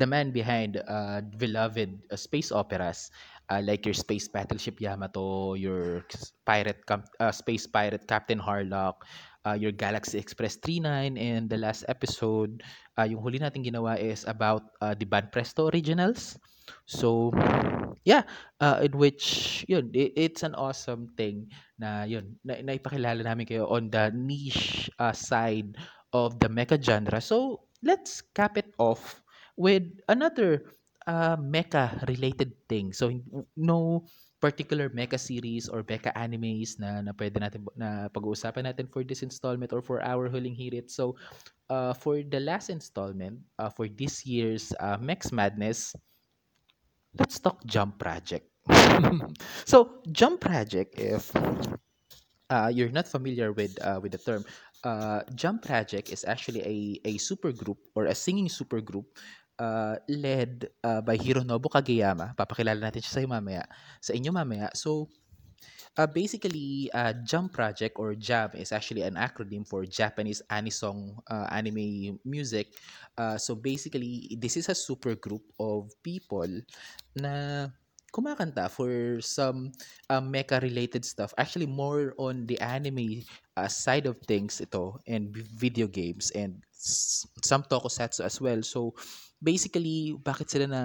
the 0.00 0.08
man 0.08 0.32
behind 0.32 0.80
uh, 0.88 1.20
beloved 1.36 2.00
uh, 2.08 2.16
space 2.16 2.48
operas 2.50 3.12
uh, 3.52 3.60
like 3.60 3.84
your 3.84 3.92
Space 3.92 4.30
Battleship 4.30 4.80
Yamato, 4.80 5.52
your 5.54 6.06
pirate 6.46 6.80
uh, 6.88 7.34
Space 7.34 7.66
Pirate 7.66 8.06
Captain 8.08 8.38
Harlock, 8.38 9.04
uh, 9.44 9.58
your 9.58 9.74
Galaxy 9.74 10.16
Express 10.18 10.56
39, 10.56 11.18
and 11.18 11.50
the 11.50 11.58
last 11.58 11.84
episode, 11.90 12.62
uh, 12.96 13.04
yung 13.04 13.20
huli 13.20 13.42
natin 13.42 13.66
ginawa 13.66 13.98
is 13.98 14.24
about 14.30 14.72
uh, 14.80 14.94
the 14.94 15.04
Band 15.04 15.34
Presto 15.34 15.68
Originals. 15.68 16.38
So, 16.86 17.34
yeah, 18.06 18.22
uh, 18.62 18.86
in 18.86 18.94
which, 18.94 19.66
yun, 19.66 19.90
it, 19.92 20.14
it's 20.14 20.42
an 20.46 20.54
awesome 20.54 21.10
thing 21.18 21.50
na, 21.76 22.06
yun, 22.06 22.38
na, 22.46 22.62
naipakilala 22.62 23.26
namin 23.26 23.44
kayo 23.50 23.66
on 23.66 23.90
the 23.90 24.14
niche 24.14 24.86
uh, 25.02 25.12
side 25.12 25.74
of 26.14 26.38
the 26.38 26.46
mecha 26.46 26.78
genre. 26.78 27.18
So, 27.18 27.66
let's 27.82 28.22
cap 28.22 28.54
it 28.54 28.70
off 28.78 29.18
with 29.60 29.84
another 30.08 30.64
uh, 31.04 31.36
mecha 31.36 32.00
related 32.08 32.56
thing. 32.64 32.96
So 32.96 33.12
no 33.56 34.08
particular 34.40 34.88
mecha 34.88 35.20
series 35.20 35.68
or 35.68 35.84
mecha 35.84 36.16
animes 36.16 36.80
na 36.80 37.04
na 37.04 37.12
pwede 37.12 37.36
natin 37.36 37.68
na 37.76 38.08
pag-uusapan 38.08 38.64
natin 38.64 38.88
for 38.88 39.04
this 39.04 39.20
installment 39.20 39.76
or 39.76 39.84
for 39.84 40.00
our 40.00 40.32
huling 40.32 40.56
hirit. 40.56 40.88
So 40.88 41.20
uh, 41.68 41.92
for 41.92 42.24
the 42.24 42.40
last 42.40 42.72
installment 42.72 43.44
uh, 43.60 43.68
for 43.68 43.84
this 43.84 44.24
year's 44.24 44.72
uh, 44.80 44.96
Mex 44.96 45.28
Madness, 45.28 45.92
let's 47.20 47.36
talk 47.36 47.60
Jump 47.68 48.00
Project. 48.00 48.48
so 49.68 50.00
Jump 50.08 50.40
Project, 50.40 50.96
if 50.96 51.28
uh, 52.48 52.72
you're 52.72 52.92
not 52.92 53.04
familiar 53.04 53.52
with 53.52 53.76
uh, 53.84 54.00
with 54.00 54.16
the 54.16 54.22
term, 54.24 54.44
uh, 54.84 55.20
Jump 55.36 55.62
Project 55.68 56.08
is 56.08 56.24
actually 56.24 56.64
a 56.64 56.78
a 57.04 57.14
super 57.20 57.52
group 57.52 57.78
or 57.92 58.08
a 58.08 58.16
singing 58.16 58.48
super 58.48 58.80
group 58.80 59.06
uh, 59.60 60.00
led 60.08 60.72
uh, 60.80 61.04
by 61.04 61.20
Hironobu 61.20 61.68
Kageyama. 61.68 62.32
Papakilala 62.32 62.88
natin 62.88 63.04
siya 63.04 63.20
sa 63.20 63.28
mamaya. 63.28 63.68
Sa 64.00 64.16
inyo 64.16 64.32
mamaya. 64.32 64.72
So, 64.72 65.12
uh, 66.00 66.08
basically, 66.08 66.88
uh, 66.96 67.12
Jump 67.22 67.52
Project 67.52 68.00
or 68.00 68.16
JAM 68.16 68.56
is 68.56 68.72
actually 68.72 69.04
an 69.04 69.20
acronym 69.20 69.68
for 69.68 69.84
Japanese 69.84 70.40
Anisong 70.48 71.20
uh, 71.28 71.46
Anime 71.52 72.18
Music. 72.24 72.72
Uh, 73.20 73.36
so 73.36 73.54
basically, 73.54 74.36
this 74.40 74.56
is 74.56 74.72
a 74.72 74.74
super 74.74 75.14
group 75.14 75.44
of 75.60 75.92
people 76.02 76.48
na 77.12 77.68
kumakanta 78.10 78.66
for 78.66 79.20
some 79.22 79.70
uh, 80.08 80.20
mecha-related 80.20 81.04
stuff. 81.04 81.34
Actually, 81.38 81.66
more 81.66 82.14
on 82.18 82.46
the 82.46 82.58
anime 82.58 83.22
uh, 83.56 83.68
side 83.68 84.06
of 84.06 84.18
things 84.26 84.58
ito 84.60 84.98
and 85.06 85.30
video 85.54 85.86
games 85.86 86.32
and 86.34 86.58
some 87.44 87.62
tokusatsu 87.68 88.24
as 88.24 88.40
well. 88.40 88.62
So 88.64 88.96
basically, 89.42 90.14
bakit 90.20 90.52
sila 90.52 90.66
na 90.68 90.82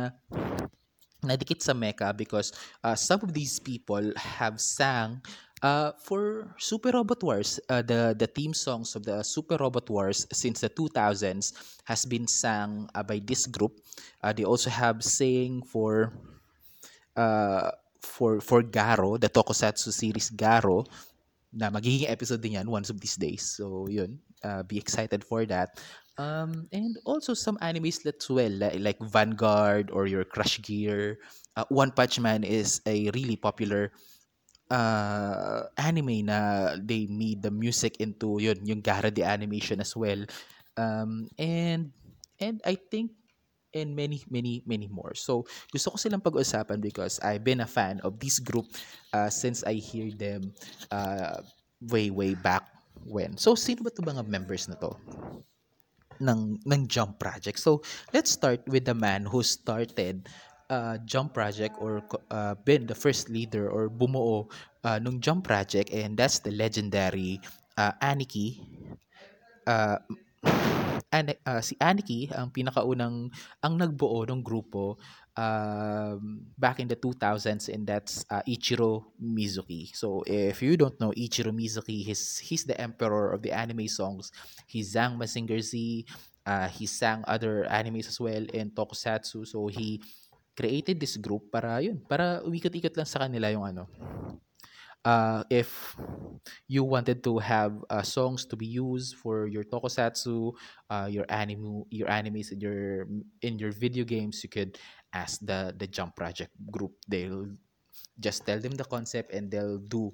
nadikit 1.25 1.61
sa 1.61 1.73
mecha 1.73 2.13
because 2.15 2.53
uh, 2.85 2.93
some 2.93 3.19
of 3.25 3.33
these 3.33 3.57
people 3.57 4.13
have 4.15 4.61
sang 4.61 5.19
uh, 5.65 5.91
for 5.97 6.53
Super 6.61 6.93
Robot 6.93 7.21
Wars. 7.23 7.59
Uh, 7.67 7.81
the 7.81 8.13
the 8.17 8.27
theme 8.29 8.53
songs 8.53 8.95
of 8.95 9.03
the 9.03 9.25
Super 9.25 9.57
Robot 9.57 9.89
Wars 9.89 10.29
since 10.31 10.61
the 10.61 10.69
2000s 10.69 11.53
has 11.89 12.05
been 12.05 12.29
sang 12.29 12.87
uh, 12.93 13.03
by 13.03 13.19
this 13.23 13.49
group. 13.49 13.81
Uh, 14.21 14.31
they 14.31 14.45
also 14.45 14.69
have 14.69 15.01
sang 15.01 15.65
for 15.65 16.13
uh, 17.17 17.73
for 18.05 18.39
for 18.39 18.61
Garo, 18.61 19.19
the 19.19 19.29
Tokusatsu 19.29 19.89
series 19.89 20.29
Garo 20.29 20.85
na 21.55 21.71
magiging 21.71 22.11
episode 22.11 22.43
din 22.43 22.59
yan 22.59 22.67
once 22.67 22.91
of 22.91 22.99
these 22.99 23.15
days. 23.15 23.41
So, 23.41 23.87
yun. 23.87 24.19
Uh, 24.43 24.61
be 24.61 24.77
excited 24.77 25.23
for 25.23 25.47
that. 25.47 25.79
Um, 26.17 26.67
and 26.71 26.95
also 27.03 27.33
some 27.33 27.57
animes 27.59 28.05
as 28.07 28.29
well, 28.29 28.51
like, 28.79 28.99
Vanguard 29.03 29.91
or 29.91 30.07
your 30.07 30.23
Crush 30.23 30.61
Gear. 30.61 31.19
Uh, 31.55 31.65
One 31.69 31.91
Punch 31.91 32.19
Man 32.19 32.43
is 32.43 32.81
a 32.85 33.09
really 33.11 33.35
popular 33.35 33.91
uh, 34.71 35.63
anime 35.77 36.25
na 36.25 36.75
they 36.79 37.07
made 37.07 37.41
the 37.41 37.51
music 37.51 37.99
into 37.99 38.39
yun, 38.39 38.59
yung 38.65 38.81
Gara 38.81 39.11
the 39.11 39.23
animation 39.23 39.79
as 39.79 39.95
well. 39.95 40.23
Um, 40.77 41.27
and 41.39 41.91
and 42.39 42.59
I 42.65 42.75
think 42.75 43.11
and 43.75 43.91
many, 43.91 44.23
many, 44.31 44.63
many 44.63 44.87
more. 44.87 45.11
So, 45.19 45.43
gusto 45.67 45.91
ko 45.91 45.97
silang 45.99 46.23
pag-usapan 46.23 46.79
because 46.79 47.19
I've 47.19 47.43
been 47.43 47.59
a 47.59 47.67
fan 47.67 47.99
of 48.07 48.15
this 48.23 48.39
group 48.39 48.65
uh, 49.11 49.27
since 49.27 49.67
I 49.67 49.75
hear 49.75 50.15
them 50.15 50.55
uh, 50.89 51.43
way, 51.91 52.07
way 52.07 52.39
back 52.39 52.71
when. 53.03 53.35
So, 53.35 53.53
sino 53.59 53.83
ba 53.83 53.91
ito 53.91 53.99
mga 53.99 54.23
members 54.31 54.71
na 54.71 54.79
to? 54.79 54.95
Ng 56.21 56.59
ng 56.63 56.81
Jump 56.87 57.19
Project. 57.19 57.59
So, 57.59 57.81
let's 58.13 58.31
start 58.31 58.63
with 58.67 58.85
the 58.85 58.95
man 58.95 59.25
who 59.25 59.43
started 59.43 60.27
uh, 60.69 60.97
Jump 61.05 61.33
Project 61.33 61.75
or 61.79 62.01
uh, 62.31 62.55
been 62.65 62.87
the 62.87 62.95
first 62.97 63.29
leader 63.29 63.69
or 63.69 63.89
bumuo 63.89 64.49
uh, 64.83 64.97
nung 64.99 65.19
Jump 65.21 65.45
Project 65.45 65.93
and 65.93 66.17
that's 66.17 66.39
the 66.39 66.51
legendary 66.51 67.41
uh, 67.77 67.93
Aniki 68.01 68.61
uh, 69.67 69.97
An- 71.13 71.41
uh, 71.45 71.61
si 71.61 71.77
Aniki 71.79 72.29
ang 72.33 72.51
pinakaunang 72.51 73.29
ang 73.63 73.73
nagbuo 73.77 74.25
ng 74.27 74.41
grupo 74.43 74.97
um, 75.37 76.47
back 76.57 76.79
in 76.79 76.87
the 76.87 76.95
2000s 76.95 77.69
and 77.69 77.87
that's 77.87 78.25
uh, 78.31 78.41
Ichiro 78.47 79.05
Mizuki. 79.21 79.95
So 79.95 80.23
if 80.25 80.61
you 80.61 80.77
don't 80.77 80.99
know 80.99 81.11
Ichiro 81.11 81.51
Mizuki, 81.51 82.03
he's 82.03 82.39
he's 82.39 82.63
the 82.63 82.79
emperor 82.79 83.31
of 83.31 83.41
the 83.41 83.51
anime 83.51 83.87
songs. 83.87 84.31
He 84.67 84.83
sang 84.83 85.19
Mazinger 85.19 85.61
Z, 85.61 86.05
uh, 86.45 86.67
he 86.67 86.85
sang 86.85 87.23
other 87.27 87.67
animes 87.69 88.07
as 88.07 88.19
well 88.19 88.45
and 88.53 88.71
tokusatsu. 88.71 89.47
So 89.47 89.67
he 89.67 90.01
created 90.55 90.99
this 90.99 91.17
group 91.19 91.51
para 91.51 91.83
yun, 91.83 91.99
para 92.07 92.39
umikot-ikot 92.47 92.95
lang 92.95 93.07
sa 93.07 93.27
kanila 93.27 93.51
yung 93.51 93.67
ano, 93.67 93.91
uh, 95.05 95.43
if 95.49 95.95
you 96.67 96.83
wanted 96.83 97.23
to 97.23 97.37
have 97.37 97.77
uh, 97.89 98.01
songs 98.01 98.45
to 98.47 98.55
be 98.57 98.65
used 98.65 99.15
for 99.15 99.47
your 99.47 99.63
tokusatsu, 99.63 100.51
uh, 100.89 101.07
your 101.09 101.25
anime, 101.29 101.85
your 101.91 102.09
animes 102.09 102.51
in 102.51 102.59
your 102.59 103.07
in 103.41 103.59
your 103.59 103.71
video 103.71 104.03
games, 104.03 104.41
you 104.43 104.49
could 104.49 104.77
ask 105.15 105.39
the 105.39 105.71
the 105.71 105.87
Jump 105.87 106.19
Project 106.19 106.51
group. 106.67 106.99
They'll 107.07 107.47
just 108.19 108.43
tell 108.43 108.59
them 108.59 108.75
the 108.75 108.83
concept 108.83 109.31
and 109.31 109.47
they'll 109.47 109.79
do 109.79 110.11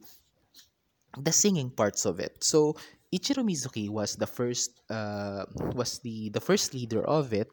the 1.18 1.34
singing 1.34 1.74
parts 1.74 2.06
of 2.06 2.22
it. 2.22 2.38
So 2.46 2.78
Ichiro 3.12 3.44
Mizuki 3.44 3.90
was 3.90 4.16
the 4.16 4.30
first 4.30 4.80
uh, 4.88 5.44
was 5.76 6.00
the 6.06 6.30
the 6.30 6.40
first 6.40 6.72
leader 6.78 7.04
of 7.04 7.34
it 7.34 7.50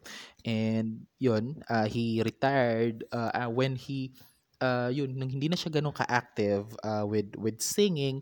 and 0.47 1.03
yun 1.19 1.59
uh, 1.67 1.83
he 1.89 2.23
retired 2.23 3.03
uh, 3.11 3.49
when 3.51 3.75
he 3.75 4.15
uh, 4.61 4.91
yun, 4.91 5.15
nung 5.15 5.31
hindi 5.31 5.49
na 5.49 5.57
siya 5.57 5.71
ganun 5.71 5.95
ka-active 5.95 6.67
uh, 6.83 7.03
with, 7.07 7.35
with 7.39 7.63
singing, 7.63 8.21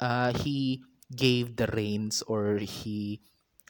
uh, 0.00 0.32
he 0.42 0.82
gave 1.12 1.54
the 1.58 1.68
reins 1.74 2.22
or 2.24 2.56
he 2.58 3.20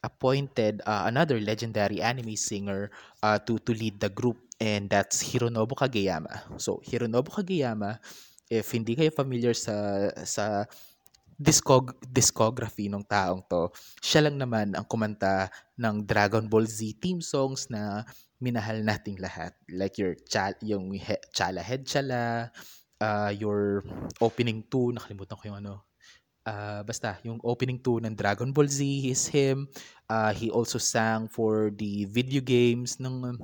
appointed 0.03 0.83
uh, 0.87 1.07
another 1.07 1.41
legendary 1.41 2.03
anime 2.03 2.35
singer 2.35 2.91
uh, 3.23 3.39
to 3.39 3.59
to 3.63 3.73
lead 3.75 3.99
the 4.03 4.11
group 4.11 4.39
and 4.63 4.87
that's 4.87 5.27
Hironobu 5.27 5.75
Kageyama. 5.75 6.55
So 6.63 6.79
Hironobu 6.87 7.35
Kageyama, 7.35 7.99
if 8.47 8.71
hindi 8.71 8.95
kayo 8.95 9.11
familiar 9.11 9.59
sa 9.59 10.07
sa 10.23 10.71
discog 11.35 11.91
discography 12.07 12.87
ng 12.87 13.03
taong 13.03 13.43
to, 13.51 13.75
siya 13.99 14.31
lang 14.31 14.39
naman 14.39 14.79
ang 14.79 14.87
kumanta 14.87 15.51
ng 15.75 16.07
Dragon 16.07 16.47
Ball 16.47 16.71
Z 16.71 16.79
theme 17.03 17.19
songs 17.19 17.67
na 17.67 18.07
minahal 18.39 18.79
nating 18.87 19.19
lahat. 19.19 19.51
Like 19.67 19.99
your 19.99 20.15
cha- 20.31 20.59
yung 20.63 20.95
he- 20.95 21.27
Chala 21.35 21.59
Head 21.59 21.83
Chala, 21.83 22.55
uh, 23.03 23.35
your 23.35 23.83
opening 24.23 24.63
2, 24.71 24.95
nakalimutan 24.95 25.39
ko 25.39 25.45
yung 25.51 25.59
ano. 25.59 25.83
Uh, 26.43 26.83
basta, 26.83 27.23
yung 27.23 27.39
opening 27.47 27.79
2 27.79 28.03
ng 28.03 28.15
Dragon 28.19 28.51
Ball 28.51 28.67
Z 28.67 28.83
is 28.83 29.31
him. 29.31 29.71
Uh, 30.11 30.35
he 30.35 30.51
also 30.51 30.79
sang 30.79 31.31
for 31.31 31.71
the 31.71 32.07
video 32.11 32.43
games 32.43 32.99
ng 32.99 33.39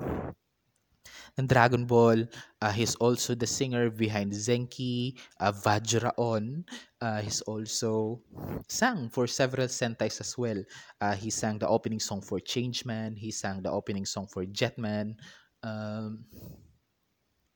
ng 1.39 1.47
Dragon 1.47 1.87
Ball. 1.87 2.27
Uh, 2.61 2.75
he's 2.75 2.99
also 2.99 3.35
the 3.35 3.47
singer 3.47 3.89
behind 3.89 4.35
Zenki, 4.35 5.15
uh, 5.39 5.55
Vajraon. 5.55 6.67
Uh, 7.01 7.23
he's 7.23 7.41
also 7.47 8.21
sang 8.67 9.09
for 9.09 9.31
several 9.31 9.71
Sentais 9.71 10.21
as 10.21 10.35
well. 10.37 10.59
Uh, 11.01 11.15
he 11.15 11.31
sang 11.31 11.59
the 11.59 11.69
opening 11.71 12.03
song 12.03 12.21
for 12.21 12.43
Changeman. 12.43 13.15
He 13.15 13.31
sang 13.31 13.63
the 13.63 13.71
opening 13.71 14.05
song 14.05 14.27
for 14.27 14.45
Jetman. 14.45 15.15
Um, 15.63 16.27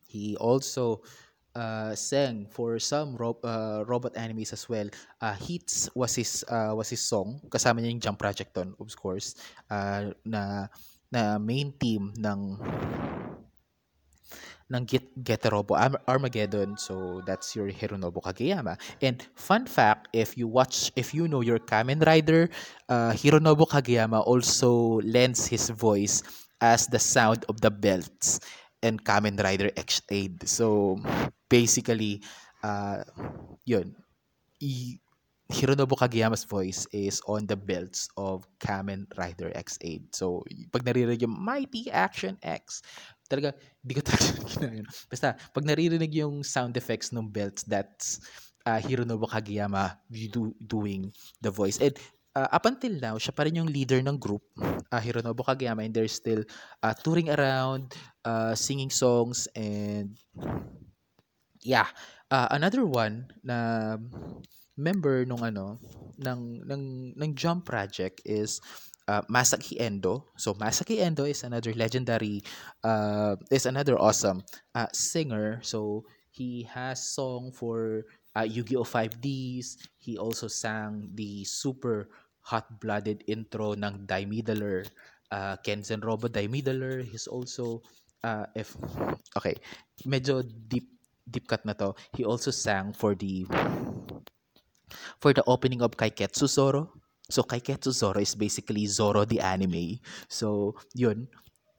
he 0.06 0.36
also 0.36 1.02
uh, 1.54 1.94
sang 1.94 2.46
for 2.50 2.78
some 2.78 3.16
ro- 3.16 3.42
uh, 3.42 3.84
robot 3.86 4.14
animes 4.14 4.52
as 4.52 4.68
well. 4.68 4.88
Uh, 5.20 5.34
Hits 5.34 5.90
was 5.94 6.14
his 6.14 6.44
uh, 6.48 6.72
was 6.76 6.90
his 6.90 7.02
song. 7.02 7.40
Kasama 7.48 7.80
niya 7.82 7.90
yung 7.92 8.00
Jump 8.00 8.18
Project 8.18 8.54
ton, 8.54 8.74
of 8.78 8.94
course. 8.96 9.34
Uh, 9.66 10.12
na 10.24 10.68
na 11.12 11.36
main 11.36 11.72
team 11.76 12.12
ng 12.16 12.56
ng 14.74 14.84
Get 14.88 15.06
Geterobo 15.20 15.76
Armageddon. 16.08 16.76
So 16.76 17.20
that's 17.24 17.54
your 17.54 17.68
Hironobu 17.68 18.24
Kageyama. 18.24 18.80
And 19.00 19.20
fun 19.36 19.66
fact, 19.66 20.08
if 20.12 20.36
you 20.36 20.48
watch, 20.48 20.90
if 20.96 21.14
you 21.14 21.28
know 21.28 21.40
your 21.40 21.60
Kamen 21.60 22.04
Rider, 22.04 22.48
uh, 22.88 23.12
Hironobu 23.12 23.68
Kageyama 23.68 24.24
also 24.24 25.00
lends 25.04 25.46
his 25.46 25.70
voice 25.70 26.22
as 26.60 26.86
the 26.86 26.98
sound 26.98 27.44
of 27.48 27.60
the 27.60 27.70
belts 27.70 28.40
and 28.82 29.02
Kamen 29.04 29.38
Rider 29.42 29.70
X-Aid. 29.76 30.48
So 30.48 30.98
basically, 31.48 32.22
uh, 32.62 33.04
yun, 33.64 33.94
Hironobu 35.52 36.00
Kageyama's 36.00 36.48
voice 36.48 36.88
is 36.96 37.20
on 37.28 37.44
the 37.44 37.56
belts 37.56 38.08
of 38.16 38.48
Kamen 38.56 39.04
Rider 39.20 39.52
X8. 39.52 40.16
So, 40.16 40.40
pag 40.72 40.80
naririnig 40.88 41.20
yung 41.20 41.36
Mighty 41.36 41.92
Action 41.92 42.40
X, 42.40 42.80
talaga, 43.28 43.54
di 43.82 43.92
ko 43.94 44.02
talaga 44.08 44.30
ginagawa. 44.46 44.86
Basta, 45.10 45.28
pag 45.34 45.64
naririnig 45.64 46.12
yung 46.16 46.42
sound 46.42 46.74
effects 46.76 47.10
ng 47.10 47.28
belts, 47.28 47.62
that's 47.64 48.22
uh, 48.66 48.78
Hironobu 48.78 49.26
Kageyama 49.26 49.98
do, 50.10 50.54
doing 50.62 51.10
the 51.42 51.50
voice. 51.50 51.78
And 51.82 51.94
uh, 52.34 52.48
up 52.52 52.66
until 52.66 52.98
now, 52.98 53.18
siya 53.18 53.34
pa 53.34 53.44
rin 53.44 53.58
yung 53.58 53.70
leader 53.70 54.00
ng 54.00 54.18
group, 54.18 54.42
uh, 54.60 55.00
Hironobu 55.00 55.44
Kageyama, 55.44 55.84
and 55.84 55.94
they're 55.94 56.10
still 56.10 56.44
uh, 56.82 56.94
touring 56.94 57.30
around, 57.30 57.94
uh, 58.24 58.54
singing 58.54 58.90
songs, 58.90 59.48
and 59.54 60.18
yeah. 61.62 61.86
Uh, 62.32 62.48
another 62.56 62.88
one 62.88 63.28
na 63.44 64.00
member 64.72 65.28
nung 65.28 65.44
ano 65.44 65.76
ng 66.16 66.64
ng 66.64 66.82
ng 67.12 67.30
Jump 67.36 67.68
Project 67.68 68.24
is 68.24 68.56
uh, 69.08 69.22
Masaki 69.30 69.80
Endo. 69.80 70.26
So 70.36 70.54
Masaki 70.54 71.00
Endo 71.00 71.24
is 71.24 71.42
another 71.44 71.72
legendary 71.74 72.42
uh, 72.84 73.36
is 73.50 73.66
another 73.66 73.98
awesome 73.98 74.42
uh, 74.74 74.88
singer. 74.92 75.60
So 75.62 76.04
he 76.30 76.64
has 76.72 77.02
song 77.02 77.52
for 77.52 78.04
uh, 78.36 78.48
Yu-Gi-Oh 78.48 78.84
5Ds. 78.84 79.76
He 79.98 80.16
also 80.16 80.48
sang 80.48 81.10
the 81.14 81.44
super 81.44 82.08
hot-blooded 82.42 83.22
intro 83.28 83.74
ng 83.78 84.06
Daimidaler 84.08 84.88
uh, 85.32 85.56
Kenzen 85.64 86.04
Robo 86.04 86.28
Daimidaler. 86.28 87.02
He's 87.02 87.26
also 87.26 87.80
uh, 88.22 88.46
if 88.54 88.76
okay, 89.34 89.56
medyo 90.04 90.44
deep 90.44 90.86
deep 91.24 91.48
cut 91.48 91.64
na 91.64 91.72
to. 91.80 91.96
He 92.12 92.28
also 92.28 92.52
sang 92.52 92.92
for 92.92 93.16
the 93.16 93.48
for 95.18 95.32
the 95.32 95.42
opening 95.48 95.80
of 95.80 95.96
Kaiketsu 95.96 96.46
Zoro. 96.46 96.92
So 97.32 97.42
Kaiketsu 97.42 97.96
Zoro 97.96 98.20
is 98.20 98.36
basically 98.36 98.84
Zoro 98.84 99.24
the 99.24 99.40
anime. 99.40 100.04
So 100.28 100.76
yun, 100.92 101.32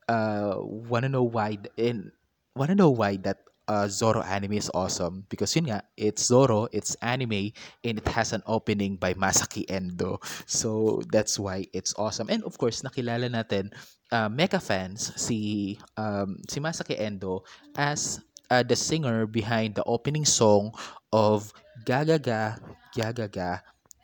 uh, 0.10 0.58
wanna 0.58 1.10
know 1.10 1.24
why 1.24 1.62
and 1.78 2.10
wanna 2.58 2.74
know 2.74 2.90
why 2.90 3.22
that 3.22 3.46
uh, 3.68 3.88
Zoro 3.88 4.22
anime 4.22 4.54
is 4.60 4.72
awesome 4.74 5.24
because 5.30 5.56
yun 5.56 5.70
nga, 5.70 5.84
it's 5.96 6.26
Zoro, 6.26 6.68
it's 6.74 6.96
anime, 7.00 7.54
and 7.84 8.02
it 8.02 8.08
has 8.10 8.34
an 8.34 8.44
opening 8.46 8.98
by 8.98 9.14
Masaki 9.14 9.64
Endo. 9.70 10.20
So 10.46 11.02
that's 11.12 11.40
why 11.40 11.68
it's 11.72 11.94
awesome. 11.98 12.28
And 12.30 12.44
of 12.44 12.58
course, 12.58 12.82
nakilala 12.82 13.32
natin 13.32 13.72
uh, 14.12 14.28
mecha 14.28 14.60
fans 14.60 15.14
si 15.16 15.78
um, 15.96 16.42
si 16.50 16.60
Masaki 16.60 17.00
Endo 17.00 17.46
as 17.78 18.20
uh, 18.50 18.64
the 18.64 18.76
singer 18.76 19.26
behind 19.30 19.76
the 19.76 19.86
opening 19.86 20.26
song 20.26 20.74
of 21.14 21.54
Gagaga 21.86 22.60
Gagaga 22.92 23.62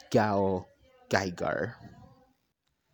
Gao 0.09 0.68
Gaigar. 1.09 1.75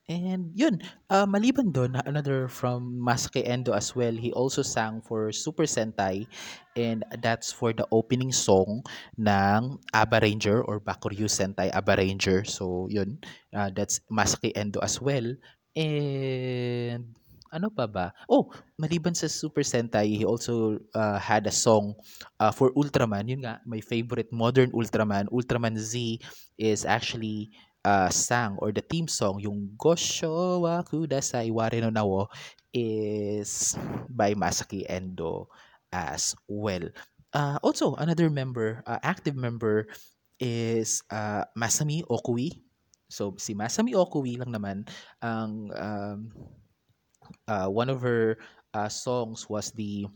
And 0.06 0.54
yun, 0.54 0.86
uh, 1.10 1.26
maliban 1.26 1.74
doon, 1.74 1.98
another 2.06 2.46
from 2.46 3.02
Masake 3.02 3.42
Endo 3.42 3.74
as 3.74 3.98
well, 3.98 4.14
he 4.14 4.30
also 4.38 4.62
sang 4.62 5.02
for 5.02 5.34
Super 5.34 5.66
Sentai 5.66 6.30
and 6.78 7.02
that's 7.26 7.50
for 7.50 7.74
the 7.74 7.90
opening 7.90 8.30
song 8.30 8.86
ng 9.18 9.82
Aba 9.98 10.22
Ranger 10.22 10.62
or 10.62 10.78
Bakuryu 10.78 11.26
Sentai 11.26 11.74
Aba 11.74 11.98
Ranger. 11.98 12.46
So 12.46 12.86
yun, 12.86 13.18
uh, 13.50 13.74
that's 13.74 13.98
Masake 14.06 14.54
Endo 14.54 14.78
as 14.86 15.02
well. 15.02 15.26
And 15.74 17.18
ano 17.50 17.74
pa 17.74 17.90
ba? 17.90 18.14
Oh, 18.30 18.54
maliban 18.78 19.18
sa 19.18 19.26
Super 19.26 19.66
Sentai, 19.66 20.22
he 20.22 20.22
also 20.22 20.78
uh, 20.94 21.18
had 21.18 21.50
a 21.50 21.56
song 21.56 21.98
uh, 22.38 22.54
for 22.54 22.70
Ultraman. 22.78 23.26
Yun 23.26 23.42
nga, 23.42 23.58
my 23.66 23.82
favorite 23.82 24.30
modern 24.30 24.70
Ultraman, 24.70 25.34
Ultraman 25.34 25.82
Z 25.82 26.22
is 26.62 26.86
actually 26.86 27.50
uh, 27.86 28.10
sang 28.10 28.58
or 28.58 28.74
the 28.74 28.82
theme 28.82 29.08
song, 29.08 29.38
yung 29.38 29.78
Gosho 29.78 30.66
wa 30.66 30.82
Kudasai 30.82 31.54
Ware 31.54 31.78
no 31.80 31.94
Nawo 31.94 32.26
is 32.74 33.78
by 34.10 34.34
Masaki 34.34 34.84
Endo 34.90 35.48
as 35.94 36.34
well. 36.50 36.90
Uh, 37.32 37.62
also, 37.62 37.94
another 38.02 38.28
member, 38.34 38.82
uh, 38.90 38.98
active 39.06 39.38
member 39.38 39.88
is 40.42 41.06
uh, 41.14 41.46
Masami 41.54 42.02
Okui. 42.10 42.60
So, 43.08 43.38
si 43.38 43.54
Masami 43.54 43.94
Okui 43.94 44.42
lang 44.42 44.50
naman 44.50 44.90
ang 45.22 45.70
um, 45.72 46.20
uh, 47.48 47.70
one 47.70 47.94
of 47.94 48.02
her 48.02 48.42
uh, 48.74 48.90
songs 48.90 49.48
was 49.48 49.72
the 49.72 50.10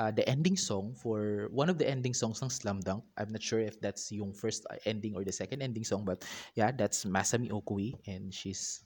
uh, 0.00 0.08
the 0.08 0.24
ending 0.24 0.56
song 0.56 0.96
for 0.96 1.52
one 1.52 1.68
of 1.68 1.76
the 1.76 1.84
ending 1.84 2.16
songs 2.16 2.40
ng 2.40 2.48
Slam 2.48 2.80
Dunk. 2.80 3.04
I'm 3.20 3.28
not 3.28 3.44
sure 3.44 3.60
if 3.60 3.76
that's 3.84 4.08
yung 4.08 4.32
first 4.32 4.64
uh, 4.72 4.80
ending 4.88 5.12
or 5.12 5.28
the 5.28 5.32
second 5.36 5.60
ending 5.60 5.84
song, 5.84 6.08
but 6.08 6.24
yeah, 6.56 6.72
that's 6.72 7.04
Masami 7.04 7.52
Okui 7.52 8.00
and 8.08 8.32
she's 8.32 8.80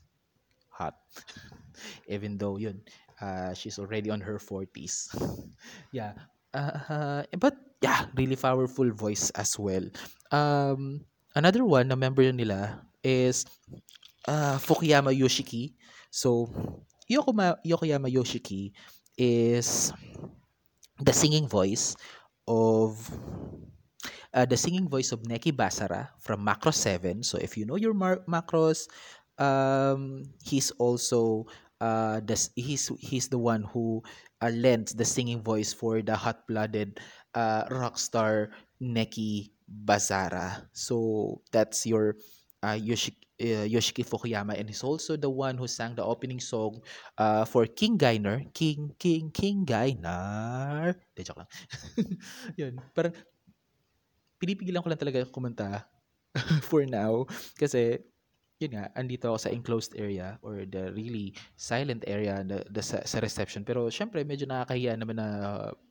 hot. 0.75 0.99
Even 2.11 2.35
though 2.35 2.59
yun, 2.59 2.83
uh, 3.23 3.55
she's 3.55 3.79
already 3.79 4.11
on 4.11 4.19
her 4.27 4.43
40s. 4.43 5.15
yeah. 5.95 6.19
Uh, 6.51 7.23
but 7.39 7.55
yeah, 7.79 8.11
really 8.19 8.35
powerful 8.35 8.91
voice 8.91 9.31
as 9.39 9.55
well. 9.55 9.87
Um, 10.35 11.07
another 11.39 11.63
one 11.63 11.95
na 11.95 11.95
member 11.95 12.27
nila 12.35 12.83
is 13.07 13.47
uh, 14.27 14.59
Fukuyama 14.59 15.15
Yoshiki. 15.15 15.79
So, 16.11 16.51
Yokoma, 17.07 17.59
Yokoyama 17.63 18.11
Yoshiki 18.11 18.75
is 19.19 19.95
the 21.05 21.13
singing 21.13 21.49
voice 21.49 21.97
of 22.49 22.97
uh, 24.33 24.45
the 24.47 24.57
singing 24.57 24.89
voice 24.89 25.13
of 25.13 25.23
Neki 25.23 25.53
Basara 25.53 26.09
from 26.21 26.45
Macro 26.45 26.71
7. 26.71 27.23
So 27.23 27.39
if 27.39 27.57
you 27.57 27.67
know 27.67 27.77
your 27.77 27.95
Mar- 27.95 28.25
Macross, 28.29 28.89
um, 29.39 30.25
he's 30.43 30.71
also 30.79 31.47
uh, 31.81 32.21
the, 32.25 32.37
he's 32.57 32.89
he's 33.01 33.29
the 33.29 33.39
one 33.39 33.63
who 33.73 34.03
uh, 34.41 34.51
lends 34.55 34.95
the 34.95 35.05
singing 35.05 35.43
voice 35.43 35.73
for 35.73 36.03
the 36.03 36.15
hot-blooded 36.17 37.01
uh, 37.35 37.65
rock 37.71 37.99
star 37.99 38.51
Neki 38.83 39.51
Basara. 39.69 40.67
So 40.73 41.43
that's 41.53 41.87
your 41.87 42.17
uh, 42.63 42.79
Yoshiki, 42.79 43.24
uh, 43.45 43.67
Yoshiki 43.69 44.01
Fukuyama 44.01 44.57
and 44.57 44.69
he's 44.69 44.83
also 44.83 45.17
the 45.17 45.29
one 45.29 45.61
who 45.61 45.69
sang 45.69 45.95
the 45.95 46.05
opening 46.05 46.41
song 46.41 46.81
uh, 47.19 47.45
for 47.45 47.67
King 47.69 48.01
Gainer. 48.01 48.43
King, 48.57 48.97
King, 48.99 49.31
King 49.31 49.65
Gainer. 49.69 50.97
De, 51.13 51.21
joke 51.23 51.45
lang. 51.45 51.51
Yun, 52.61 52.81
parang 52.97 53.13
pinipigilan 54.41 54.81
ko 54.81 54.89
lang 54.89 55.01
talaga 55.01 55.29
kumanta 55.29 55.85
for 56.69 56.85
now 56.89 57.25
kasi 57.55 58.03
yun 58.63 58.79
nga, 58.79 58.87
andito 58.95 59.29
ako 59.29 59.39
sa 59.39 59.51
enclosed 59.51 59.93
area 59.99 60.39
or 60.41 60.63
the 60.65 60.95
really 60.95 61.35
silent 61.59 62.07
area 62.07 62.41
the, 62.47 62.63
the, 62.71 62.81
sa, 62.81 63.03
sa 63.03 63.19
reception. 63.19 63.67
Pero 63.67 63.91
syempre, 63.91 64.23
medyo 64.23 64.47
nakakahiya 64.47 64.95
naman 64.95 65.19
na 65.19 65.29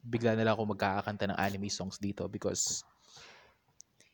bigla 0.08 0.34
na 0.34 0.48
lang 0.48 0.56
ako 0.56 0.72
magkakakanta 0.72 1.28
ng 1.28 1.38
anime 1.38 1.68
songs 1.68 2.00
dito 2.00 2.26
because 2.32 2.82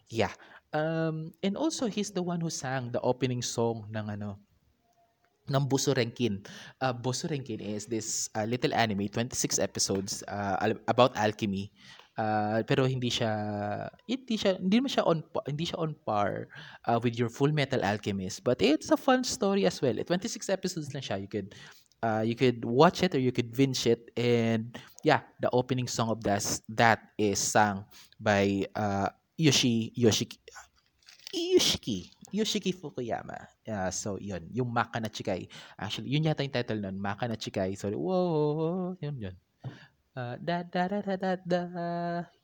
yeah, 0.10 0.34
Um, 0.74 1.34
and 1.42 1.58
also 1.58 1.88
he's 1.88 2.12
the 2.12 2.22
one 2.22 2.42
who 2.42 2.50
sang 2.50 2.92
the 2.92 3.02
opening 3.02 3.42
song 3.42 3.90
ng 3.90 4.06
ano 4.20 4.38
ng 5.50 5.66
Busurenkin. 5.66 6.46
Uh, 6.78 6.94
Busurenkin 6.94 7.58
is 7.58 7.90
this 7.90 8.30
uh, 8.38 8.46
little 8.46 8.74
anime, 8.74 9.10
26 9.10 9.58
episodes 9.58 10.22
uh, 10.30 10.74
about 10.88 11.18
alchemy. 11.18 11.74
Uh, 12.20 12.60
pero 12.68 12.84
hindi 12.84 13.08
siya 13.08 13.32
hindi 14.04 14.36
siya 14.36 14.60
hindi 14.60 14.84
naman 14.84 14.92
siya 14.92 15.08
on 15.08 15.24
hindi 15.48 15.64
siya 15.72 15.80
on 15.80 15.96
par 16.04 16.52
uh, 16.84 17.00
with 17.00 17.16
your 17.16 17.32
Full 17.32 17.56
Metal 17.56 17.80
Alchemist, 17.80 18.44
but 18.44 18.60
it's 18.60 18.92
a 18.92 19.00
fun 19.00 19.24
story 19.24 19.64
as 19.64 19.80
well. 19.80 19.96
26 19.96 20.52
episodes 20.52 20.92
lang 20.92 21.00
siya. 21.00 21.16
You 21.16 21.32
could 21.32 21.56
uh, 22.04 22.20
you 22.28 22.36
could 22.36 22.68
watch 22.68 23.08
it 23.08 23.16
or 23.16 23.24
you 23.24 23.32
could 23.32 23.56
binge 23.56 23.88
it 23.88 24.12
and 24.20 24.76
yeah, 25.04 25.24
the 25.40 25.48
opening 25.56 25.88
song 25.88 26.12
of 26.12 26.20
that 26.28 26.44
that 26.68 27.00
is 27.16 27.40
sung 27.40 27.88
by 28.20 28.68
uh, 28.76 29.08
Yoshi 29.40 29.96
Yoshiki 29.96 30.38
Yoshiki 31.32 32.12
Yoshiki 32.34 32.72
Fukuyama. 32.74 33.50
Uh, 33.66 33.90
so, 33.90 34.18
yun. 34.22 34.46
Yung 34.54 34.70
Maka 34.70 35.02
na 35.02 35.10
Chikai. 35.10 35.50
Actually, 35.78 36.14
yun 36.14 36.26
yata 36.26 36.46
yung 36.46 36.54
title 36.54 36.82
nun. 36.82 36.98
Maka 37.02 37.26
na 37.26 37.34
Chikai. 37.34 37.74
Sorry. 37.74 37.98
Whoa. 37.98 38.94
Yun, 39.02 39.16
yun. 39.18 39.36
Uh, 40.14 40.36
da, 40.42 40.62
da, 40.66 40.86
da, 40.90 41.00
da, 41.02 41.16
da, 41.18 41.34
da. 41.42 41.64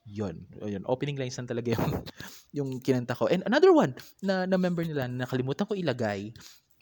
Yun. 0.06 0.42
Yun. 0.62 0.84
Opening 0.90 1.18
lines 1.18 1.38
lang 1.38 1.50
talaga 1.50 1.78
yung, 1.78 1.94
yung 2.58 2.70
kinanta 2.82 3.18
ko. 3.18 3.30
And 3.30 3.46
another 3.46 3.74
one 3.74 3.94
na, 4.22 4.46
na 4.50 4.58
member 4.58 4.86
nila 4.86 5.06
na 5.10 5.26
nakalimutan 5.26 5.70
ko 5.70 5.74
ilagay 5.78 6.34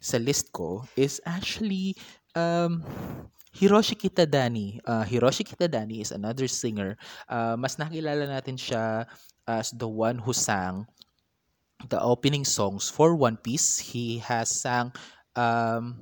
sa 0.04 0.20
list 0.20 0.52
ko 0.52 0.84
is 1.00 1.24
actually 1.24 1.96
um, 2.36 2.84
Hiroshi 3.56 3.96
Kitadani. 3.96 4.84
Uh, 4.84 5.08
Hiroshi 5.08 5.48
Kitadani 5.48 6.04
is 6.04 6.12
another 6.12 6.48
singer. 6.52 7.00
Uh, 7.32 7.56
mas 7.56 7.80
nakilala 7.80 8.28
natin 8.28 8.60
siya 8.60 9.08
as 9.48 9.72
the 9.72 9.88
one 9.88 10.20
who 10.20 10.34
sang 10.34 10.88
the 11.90 12.00
opening 12.02 12.46
songs 12.46 12.90
for 12.90 13.16
One 13.16 13.38
Piece. 13.38 13.80
He 13.80 14.20
has 14.20 14.62
sang 14.62 14.94
um, 15.36 16.00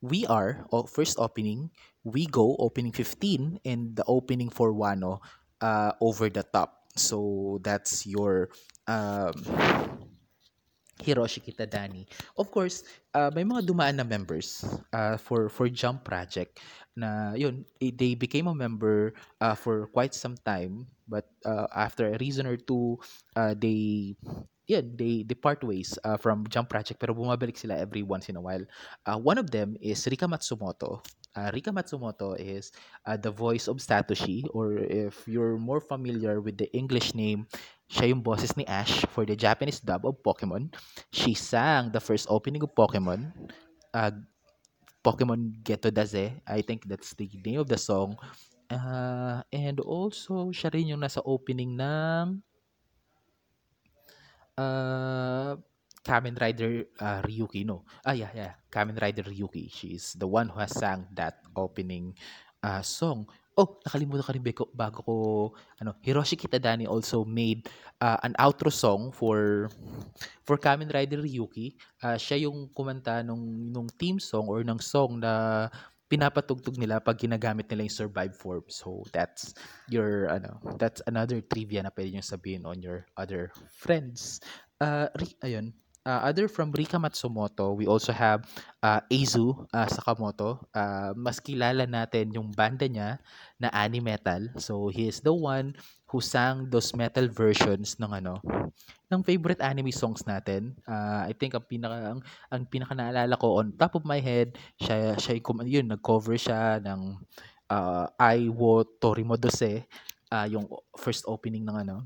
We 0.00 0.26
Are, 0.26 0.66
first 0.88 1.18
opening, 1.18 1.70
We 2.04 2.26
Go, 2.26 2.56
opening 2.58 2.92
15, 2.92 3.60
and 3.64 3.96
the 3.96 4.04
opening 4.06 4.50
for 4.50 4.72
Wano, 4.72 5.20
uh, 5.60 5.92
Over 6.00 6.30
the 6.30 6.42
Top. 6.42 6.90
So 6.96 7.60
that's 7.62 8.06
your 8.06 8.50
um, 8.86 9.34
Hiroshi 11.00 11.44
Kitadani. 11.44 12.06
Of 12.36 12.50
course, 12.50 12.84
uh, 13.14 13.30
may 13.34 13.44
mga 13.44 13.68
dumaan 13.68 14.00
na 14.00 14.04
members 14.04 14.64
uh, 14.92 15.16
for 15.20 15.48
for 15.48 15.68
Jump 15.68 16.04
Project 16.04 16.60
na 16.96 17.36
yun, 17.36 17.64
they 17.80 18.16
became 18.16 18.48
a 18.48 18.56
member 18.56 19.12
uh, 19.40 19.52
for 19.52 19.86
quite 19.92 20.16
some 20.16 20.34
time 20.48 20.88
but 21.04 21.28
uh, 21.44 21.68
after 21.76 22.08
a 22.08 22.18
reason 22.18 22.48
or 22.48 22.56
two 22.56 22.96
uh, 23.36 23.52
they 23.52 24.16
yeah, 24.66 24.82
they 24.82 25.22
they 25.22 25.34
part 25.34 25.62
ways 25.62 25.98
uh, 26.04 26.16
from 26.18 26.46
Jump 26.50 26.68
Project 26.68 26.98
pero 26.98 27.14
bumabalik 27.14 27.54
sila 27.54 27.78
every 27.78 28.02
once 28.02 28.28
in 28.28 28.36
a 28.36 28.42
while. 28.42 28.62
Uh, 29.06 29.18
one 29.18 29.38
of 29.38 29.50
them 29.50 29.78
is 29.78 30.02
Rika 30.10 30.26
Matsumoto. 30.26 31.06
Uh, 31.36 31.50
Rika 31.54 31.70
Matsumoto 31.70 32.34
is 32.34 32.72
uh, 33.06 33.16
the 33.16 33.30
voice 33.30 33.68
of 33.68 33.78
Satoshi 33.78 34.42
or 34.50 34.80
if 34.80 35.22
you're 35.28 35.56
more 35.60 35.80
familiar 35.80 36.40
with 36.40 36.58
the 36.58 36.66
English 36.74 37.14
name, 37.14 37.46
siya 37.86 38.10
yung 38.10 38.22
boses 38.22 38.54
ni 38.58 38.66
Ash 38.66 39.06
for 39.14 39.22
the 39.22 39.38
Japanese 39.38 39.78
dub 39.78 40.02
of 40.06 40.18
Pokemon. 40.22 40.74
She 41.14 41.38
sang 41.38 41.94
the 41.94 42.02
first 42.02 42.26
opening 42.26 42.62
of 42.66 42.74
Pokemon. 42.74 43.30
Uh, 43.94 44.10
Pokemon 45.06 45.62
Geto 45.62 45.94
Daze. 45.94 46.42
I 46.42 46.60
think 46.66 46.82
that's 46.90 47.14
the 47.14 47.30
name 47.46 47.62
of 47.62 47.70
the 47.70 47.78
song. 47.78 48.18
Uh, 48.66 49.46
and 49.54 49.78
also, 49.78 50.50
siya 50.50 50.74
rin 50.74 50.90
yung 50.90 51.02
nasa 51.06 51.22
opening 51.22 51.78
ng 51.78 52.42
uh, 54.58 55.54
Kamen 56.02 56.34
Rider 56.34 56.90
uh, 56.98 57.22
Ryuki, 57.22 57.62
no? 57.62 57.86
Ah, 58.02 58.14
yeah, 58.14 58.30
yeah. 58.34 58.58
Kamen 58.70 58.98
Rider 58.98 59.22
Ryuki. 59.26 59.70
She's 59.70 60.18
the 60.18 60.26
one 60.26 60.50
who 60.50 60.58
has 60.58 60.74
sang 60.74 61.06
that 61.14 61.42
opening 61.54 62.14
uh, 62.62 62.82
song. 62.82 63.30
Oh, 63.56 63.80
nakalimutan 63.88 64.20
ka 64.20 64.36
rin 64.36 64.44
bago 64.76 64.98
ko, 65.00 65.14
ano, 65.80 65.96
Hiroshi 66.04 66.36
Kitadani 66.36 66.84
also 66.84 67.24
made 67.24 67.64
uh, 68.04 68.20
an 68.20 68.36
outro 68.36 68.68
song 68.68 69.08
for 69.08 69.72
for 70.44 70.60
Kamen 70.60 70.92
Rider 70.92 71.24
Ryuki. 71.24 71.72
Uh, 72.04 72.20
siya 72.20 72.44
yung 72.44 72.68
kumanta 72.76 73.24
nung, 73.24 73.72
nung 73.72 73.88
theme 73.96 74.20
song 74.20 74.52
or 74.52 74.60
ng 74.60 74.76
song 74.76 75.24
na 75.24 75.66
pinapatugtog 76.06 76.76
nila 76.76 77.00
pag 77.00 77.16
ginagamit 77.16 77.64
nila 77.72 77.88
yung 77.88 77.98
survive 78.04 78.36
form. 78.36 78.62
So 78.68 79.08
that's 79.10 79.56
your 79.88 80.28
ano, 80.28 80.60
that's 80.76 81.00
another 81.08 81.40
trivia 81.40 81.80
na 81.80 81.90
pwede 81.96 82.12
nyo 82.12 82.22
sabihin 82.22 82.68
on 82.68 82.84
your 82.84 83.08
other 83.16 83.50
friends. 83.72 84.38
Uh, 84.84 85.08
ri- 85.16 85.40
ayun, 85.40 85.72
uh, 86.06 86.22
other 86.22 86.46
from 86.46 86.70
Rika 86.70 86.96
Matsumoto, 86.96 87.74
we 87.74 87.90
also 87.90 88.14
have 88.14 88.46
uh, 88.80 89.02
Eizu 89.10 89.66
uh, 89.74 89.90
Sakamoto. 89.90 90.62
Uh, 90.70 91.10
mas 91.18 91.42
kilala 91.42 91.84
natin 91.84 92.30
yung 92.30 92.54
banda 92.54 92.86
niya 92.86 93.18
na 93.58 93.68
Metal. 93.98 94.54
So 94.62 94.86
he 94.88 95.10
is 95.10 95.18
the 95.20 95.34
one 95.34 95.74
who 96.06 96.22
sang 96.22 96.70
those 96.70 96.94
metal 96.94 97.26
versions 97.26 97.98
ng 97.98 98.22
ano 98.22 98.38
ng 99.10 99.20
favorite 99.26 99.58
anime 99.58 99.90
songs 99.90 100.22
natin. 100.22 100.78
Uh, 100.86 101.26
I 101.26 101.34
think 101.34 101.58
ang 101.58 101.66
pinaka 101.66 102.14
ang, 102.14 102.20
ang 102.54 102.62
pinaka 102.70 102.94
naalala 102.94 103.34
ko 103.34 103.58
on 103.58 103.74
top 103.74 103.98
of 103.98 104.06
my 104.06 104.22
head, 104.22 104.54
siya 104.78 105.18
siya 105.18 105.42
yun 105.66 105.90
nag-cover 105.90 106.38
siya 106.38 106.78
ng 106.78 107.18
uh, 107.66 108.06
I 108.14 108.46
wo 108.46 108.86
Torimodose, 108.86 109.82
uh, 110.30 110.46
yung 110.46 110.70
first 110.94 111.26
opening 111.26 111.66
ng 111.66 111.76
ano 111.82 111.96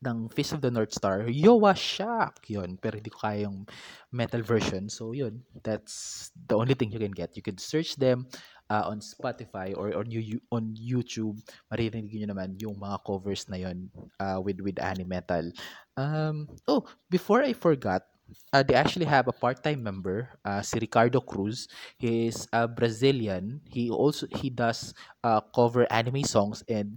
ng 0.00 0.32
Fist 0.32 0.56
of 0.56 0.64
the 0.64 0.72
North 0.72 0.92
Star, 0.96 1.28
Yowa 1.28 1.76
Shock, 1.76 2.48
yun. 2.48 2.80
Pero 2.80 2.96
hindi 2.96 3.12
ko 3.12 3.20
kaya 3.20 3.44
yung 3.44 3.68
metal 4.12 4.40
version. 4.40 4.88
So, 4.88 5.12
yun. 5.12 5.44
That's 5.60 6.28
the 6.34 6.56
only 6.56 6.74
thing 6.74 6.92
you 6.92 6.98
can 6.98 7.12
get. 7.12 7.36
You 7.36 7.44
could 7.44 7.60
search 7.60 7.96
them 8.00 8.24
uh, 8.72 8.88
on 8.88 9.04
Spotify 9.04 9.76
or 9.76 9.92
on, 9.92 10.08
you, 10.08 10.40
on 10.48 10.72
YouTube. 10.72 11.36
Maririnig 11.68 12.16
nyo 12.16 12.32
naman 12.32 12.56
yung 12.56 12.80
mga 12.80 12.96
covers 13.04 13.44
na 13.52 13.60
yun 13.60 13.92
uh, 14.16 14.40
with, 14.40 14.64
with 14.64 14.80
Animetal. 14.80 15.52
Um, 16.00 16.48
oh, 16.64 16.88
before 17.12 17.44
I 17.44 17.52
forgot, 17.52 18.08
uh, 18.52 18.62
they 18.62 18.74
actually 18.74 19.06
have 19.06 19.28
a 19.28 19.36
part-time 19.36 19.82
member, 19.82 20.30
uh, 20.44 20.62
si 20.62 20.78
Ricardo 20.78 21.20
Cruz. 21.20 21.68
He 21.98 22.28
is 22.28 22.48
a 22.52 22.66
Brazilian. 22.68 23.60
He 23.66 23.90
also 23.90 24.26
he 24.30 24.50
does 24.50 24.94
uh, 25.24 25.40
cover 25.54 25.86
anime 25.90 26.24
songs 26.24 26.62
and 26.68 26.96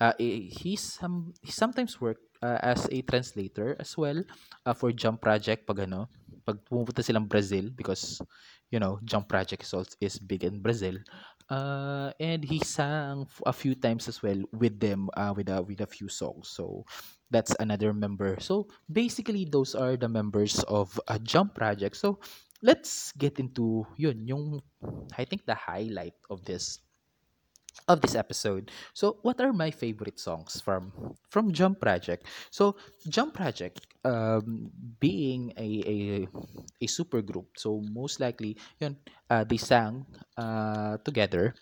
uh, 0.00 0.14
he 0.18 0.76
some 0.76 1.34
he 1.42 1.52
sometimes 1.52 2.00
work 2.00 2.18
uh, 2.42 2.58
as 2.60 2.88
a 2.90 3.02
translator 3.02 3.76
as 3.78 3.96
well 3.96 4.22
uh, 4.66 4.74
for 4.74 4.92
Jump 4.92 5.20
Project 5.20 5.66
pag 5.66 5.86
ano, 5.86 6.08
pag 6.44 6.60
pumunta 6.64 7.04
silang 7.04 7.28
Brazil 7.28 7.70
because 7.72 8.20
you 8.70 8.78
know, 8.78 8.98
Jump 9.04 9.28
Project 9.28 9.62
is, 9.62 9.74
also, 9.74 9.90
is 10.00 10.18
big 10.18 10.44
in 10.44 10.62
Brazil. 10.62 10.96
Uh, 11.50 12.12
and 12.20 12.44
he 12.44 12.60
sang 12.60 13.26
a 13.44 13.52
few 13.52 13.74
times 13.74 14.06
as 14.06 14.22
well 14.22 14.38
with 14.52 14.78
them 14.78 15.10
uh, 15.16 15.34
with 15.36 15.48
a 15.48 15.60
with 15.60 15.80
a 15.80 15.86
few 15.86 16.08
songs. 16.08 16.46
So 16.48 16.86
that's 17.28 17.50
another 17.58 17.92
member. 17.92 18.38
So 18.38 18.70
basically 18.86 19.50
those 19.50 19.74
are 19.74 19.96
the 19.96 20.08
members 20.08 20.62
of 20.70 20.94
a 21.08 21.18
Jump 21.18 21.56
Project. 21.56 21.96
So 21.96 22.20
let's 22.62 23.10
get 23.18 23.42
into 23.42 23.82
yun 23.98 24.22
yung 24.30 24.62
I 25.18 25.26
think 25.26 25.42
the 25.42 25.58
highlight 25.58 26.14
of 26.30 26.46
this 26.46 26.78
of 27.88 28.00
this 28.00 28.14
episode. 28.14 28.70
So, 28.94 29.18
what 29.22 29.40
are 29.40 29.52
my 29.52 29.70
favorite 29.70 30.18
songs 30.20 30.60
from 30.60 30.92
from 31.30 31.52
Jump 31.52 31.80
Project? 31.80 32.26
So, 32.50 32.76
Jump 33.08 33.34
Project, 33.34 33.86
um, 34.04 34.70
being 35.00 35.52
a, 35.56 35.68
a 35.86 35.98
a 36.80 36.86
super 36.86 37.22
group, 37.22 37.56
so 37.56 37.80
most 37.92 38.20
likely, 38.20 38.56
yun, 38.80 38.96
uh, 39.30 39.44
they 39.44 39.58
sang 39.58 40.06
uh, 40.36 40.98
together. 41.04 41.54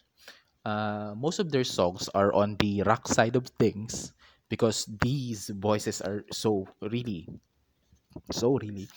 Uh, 0.65 1.15
most 1.17 1.39
of 1.39 1.51
their 1.51 1.65
songs 1.65 2.09
are 2.15 2.33
on 2.35 2.57
the 2.61 2.83
rock 2.85 3.09
side 3.09 3.37
of 3.37 3.47
things 3.59 4.13
because 4.51 4.85
these 5.01 5.49
voices 5.57 6.01
are 6.03 6.25
so 6.33 6.67
really, 6.83 7.29
so 8.31 8.59
really, 8.59 8.89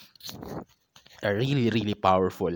are 1.23 1.35
really 1.35 1.69
really 1.69 1.93
powerful. 1.97 2.51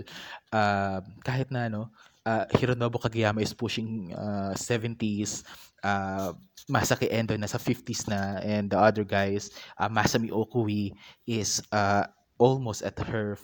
Uh, 0.50 1.00
kahit 1.22 1.50
na 1.54 1.70
ano, 1.70 1.90
uh, 2.26 2.44
Hironobu 2.58 2.98
Kageyama 2.98 3.40
is 3.40 3.54
pushing 3.54 4.10
uh, 4.12 4.52
70s, 4.58 5.46
uh, 5.86 6.34
Masaki 6.66 7.06
Endo 7.14 7.38
nasa 7.38 7.62
50s 7.62 8.10
na, 8.10 8.42
and 8.42 8.68
the 8.74 8.78
other 8.78 9.06
guys, 9.06 9.54
uh, 9.78 9.88
Masami 9.88 10.34
Okui 10.34 10.90
is 11.26 11.62
uh, 11.70 12.02
almost 12.38 12.82
at 12.82 12.98
her 12.98 13.38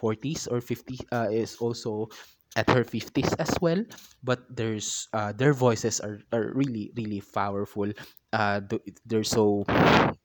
40s 0.00 0.46
or 0.46 0.62
50 0.62 0.98
uh, 1.10 1.28
is 1.30 1.58
also 1.58 2.08
at 2.54 2.68
her 2.70 2.84
50s 2.84 3.34
as 3.38 3.50
well. 3.60 3.82
But 4.22 4.46
there's 4.46 5.08
uh, 5.12 5.32
their 5.32 5.52
voices 5.52 6.00
are, 6.00 6.20
are 6.32 6.52
really 6.54 6.92
really 6.94 7.22
powerful. 7.22 7.90
Uh, 8.32 8.60
they're 9.06 9.26
so 9.26 9.66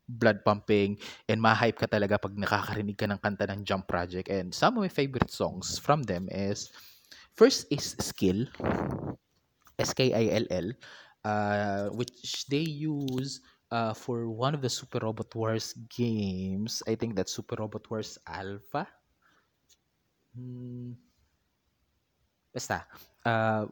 blood 0.07 0.43
pumping 0.45 0.97
and 1.27 1.41
ma-hype 1.41 1.75
ka 1.77 1.88
talaga 1.88 2.15
pag 2.21 2.36
nakakarinig 2.39 2.95
ka 2.95 3.05
ng 3.10 3.19
kanta 3.19 3.49
ng 3.49 3.65
Jump 3.65 3.88
Project. 3.88 4.29
And 4.29 4.53
some 4.53 4.77
of 4.77 4.83
my 4.83 4.91
favorite 4.91 5.31
songs 5.31 5.79
from 5.79 6.03
them 6.03 6.27
is 6.31 6.71
First 7.38 7.69
is 7.69 7.93
skill, 8.02 8.50
S-K-I-L-L, 9.78 10.73
uh, 11.21 11.86
which 11.93 12.50
they 12.50 12.65
use 12.65 13.45
uh, 13.69 13.93
for 13.93 14.26
one 14.34 14.58
of 14.58 14.62
the 14.65 14.69
Super 14.73 15.06
Robot 15.06 15.30
Wars 15.36 15.78
games. 15.93 16.82
I 16.89 16.95
think 16.95 17.13
that's 17.15 17.30
Super 17.32 17.62
Robot 17.62 17.86
Wars 17.93 18.17
Alpha. 18.26 18.89
Hmm. 20.34 20.97
Basta. 22.58 22.89
Uh, 23.21 23.69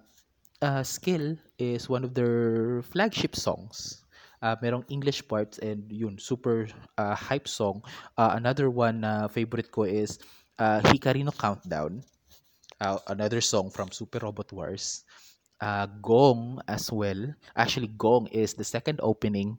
uh, 0.61 0.83
skill 0.85 1.33
is 1.57 1.89
one 1.89 2.05
of 2.05 2.13
their 2.13 2.85
flagship 2.85 3.33
songs. 3.35 4.05
Uh, 4.45 4.53
merong 4.61 4.85
English 4.93 5.25
parts 5.25 5.57
and 5.57 5.89
yun, 5.89 6.21
super 6.21 6.69
uh, 7.01 7.17
hype 7.17 7.49
song. 7.49 7.81
Uh, 8.13 8.37
another 8.37 8.69
one 8.69 9.01
uh, 9.01 9.25
favorite 9.25 9.73
ko 9.73 9.89
is 9.89 10.21
uh, 10.61 10.85
Hikarino 10.85 11.33
Countdown 11.33 12.05
uh, 12.81 12.97
another 13.07 13.41
song 13.41 13.69
from 13.69 13.91
Super 13.91 14.19
Robot 14.19 14.51
Wars. 14.51 15.03
Uh, 15.61 15.87
Gong 16.03 16.59
as 16.67 16.91
well. 16.91 17.31
Actually, 17.55 17.87
Gong 17.95 18.27
is 18.27 18.53
the 18.53 18.63
second 18.63 18.99
opening 19.01 19.57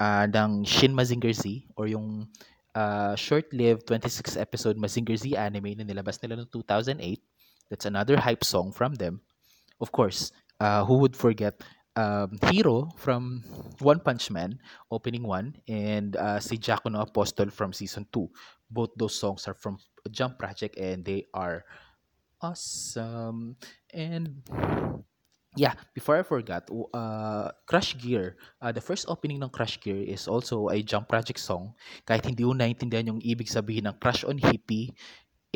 uh, 0.00 0.26
ng 0.26 0.64
Shin 0.64 0.96
Mazinger 0.96 1.34
Z 1.36 1.68
or 1.76 1.86
yung 1.86 2.28
uh, 2.74 3.14
short-lived 3.14 3.86
26 3.86 4.36
episode 4.36 4.76
Mazinger 4.80 5.16
Z 5.16 5.36
anime 5.36 5.76
na 5.76 5.84
nilabas 5.84 6.16
nila 6.24 6.40
noong 6.40 6.50
2008. 6.50 7.20
That's 7.68 7.84
another 7.84 8.16
hype 8.16 8.44
song 8.44 8.72
from 8.72 8.96
them. 8.96 9.20
Of 9.80 9.92
course, 9.92 10.32
uh, 10.60 10.84
who 10.84 10.96
would 11.04 11.16
forget 11.16 11.60
um, 11.96 12.38
Hero 12.50 12.90
from 12.96 13.42
One 13.80 14.00
Punch 14.00 14.30
Man, 14.30 14.58
opening 14.90 15.22
one, 15.22 15.56
and 15.68 16.16
uh, 16.16 16.40
si 16.40 16.58
Jaco 16.58 16.90
no 16.90 17.00
Apostol 17.00 17.50
from 17.50 17.72
season 17.72 18.06
2. 18.12 18.28
Both 18.70 18.90
those 18.96 19.14
songs 19.14 19.46
are 19.46 19.54
from 19.54 19.78
Jump 20.10 20.38
Project 20.38 20.76
and 20.78 21.04
they 21.04 21.26
are 21.32 21.64
Awesome. 22.44 23.56
And 23.88 24.44
yeah, 25.56 25.72
before 25.96 26.20
I 26.20 26.22
forgot, 26.22 26.68
uh, 26.92 27.48
Crush 27.64 27.96
Gear, 27.96 28.36
uh, 28.60 28.68
the 28.68 28.84
first 28.84 29.08
opening 29.08 29.40
ng 29.40 29.48
Crush 29.48 29.80
Gear 29.80 29.96
is 29.96 30.28
also 30.28 30.68
a 30.68 30.84
Jump 30.84 31.08
Project 31.08 31.40
song. 31.40 31.72
Kahit 32.04 32.28
hindi 32.28 32.44
mo 32.44 32.52
naintindihan 32.52 33.16
yung 33.16 33.24
ibig 33.24 33.48
sabihin 33.48 33.88
ng 33.88 33.96
crush 33.96 34.28
on 34.28 34.36
hippie, 34.36 34.92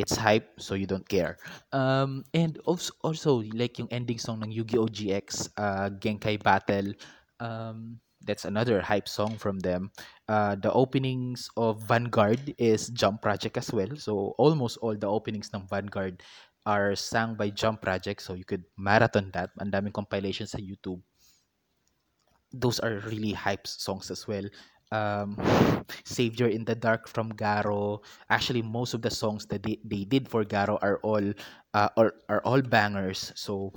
it's 0.01 0.17
hype, 0.17 0.49
so 0.57 0.73
you 0.73 0.89
don't 0.89 1.05
care. 1.05 1.37
Um, 1.77 2.25
and 2.33 2.57
also, 2.65 2.97
also, 3.05 3.45
like 3.53 3.77
yung 3.77 3.93
ending 3.93 4.17
song 4.17 4.41
ng 4.41 4.49
Yu-Gi-Oh! 4.49 4.89
GX, 4.89 5.53
uh, 5.61 5.93
Genkai 5.93 6.41
Battle, 6.41 6.97
um, 7.37 8.01
that's 8.25 8.45
another 8.45 8.81
hype 8.81 9.09
song 9.09 9.37
from 9.39 9.59
them. 9.61 9.91
Uh, 10.29 10.55
the 10.57 10.73
openings 10.73 11.49
of 11.57 11.83
Vanguard 11.85 12.55
is 12.59 12.89
Jump 12.89 13.23
Project 13.23 13.57
as 13.57 13.73
well. 13.73 13.89
So 13.97 14.35
almost 14.39 14.79
all 14.79 14.97
the 14.97 15.09
openings 15.09 15.51
ng 15.55 15.67
Vanguard 15.69 16.23
are 16.67 16.95
sung 16.97 17.35
by 17.35 17.51
Jump 17.51 17.83
Project. 17.83 18.23
So 18.23 18.35
you 18.35 18.45
could 18.45 18.65
marathon 18.77 19.31
that. 19.33 19.51
Ang 19.61 19.71
daming 19.71 19.95
compilations 19.95 20.53
sa 20.53 20.59
YouTube. 20.59 21.01
Those 22.53 22.81
are 22.81 23.05
really 23.07 23.33
hype 23.33 23.67
songs 23.67 24.11
as 24.11 24.27
well. 24.27 24.45
Um, 24.89 25.37
Savior 26.05 26.49
in 26.49 26.65
the 26.65 26.75
Dark 26.75 27.09
from 27.09 27.33
Garo. 27.37 28.01
Actually, 28.31 28.63
most 28.63 28.95
of 28.95 29.03
the 29.03 29.13
songs 29.13 29.45
that 29.53 29.63
they, 29.63 29.79
they 29.85 30.05
did 30.05 30.29
for 30.29 30.45
Garo 30.45 30.79
are 30.81 30.97
all 31.05 31.25
uh, 31.75 31.91
are, 31.97 32.15
are 32.29 32.41
all 32.45 32.63
bangers. 32.63 33.33
So 33.37 33.73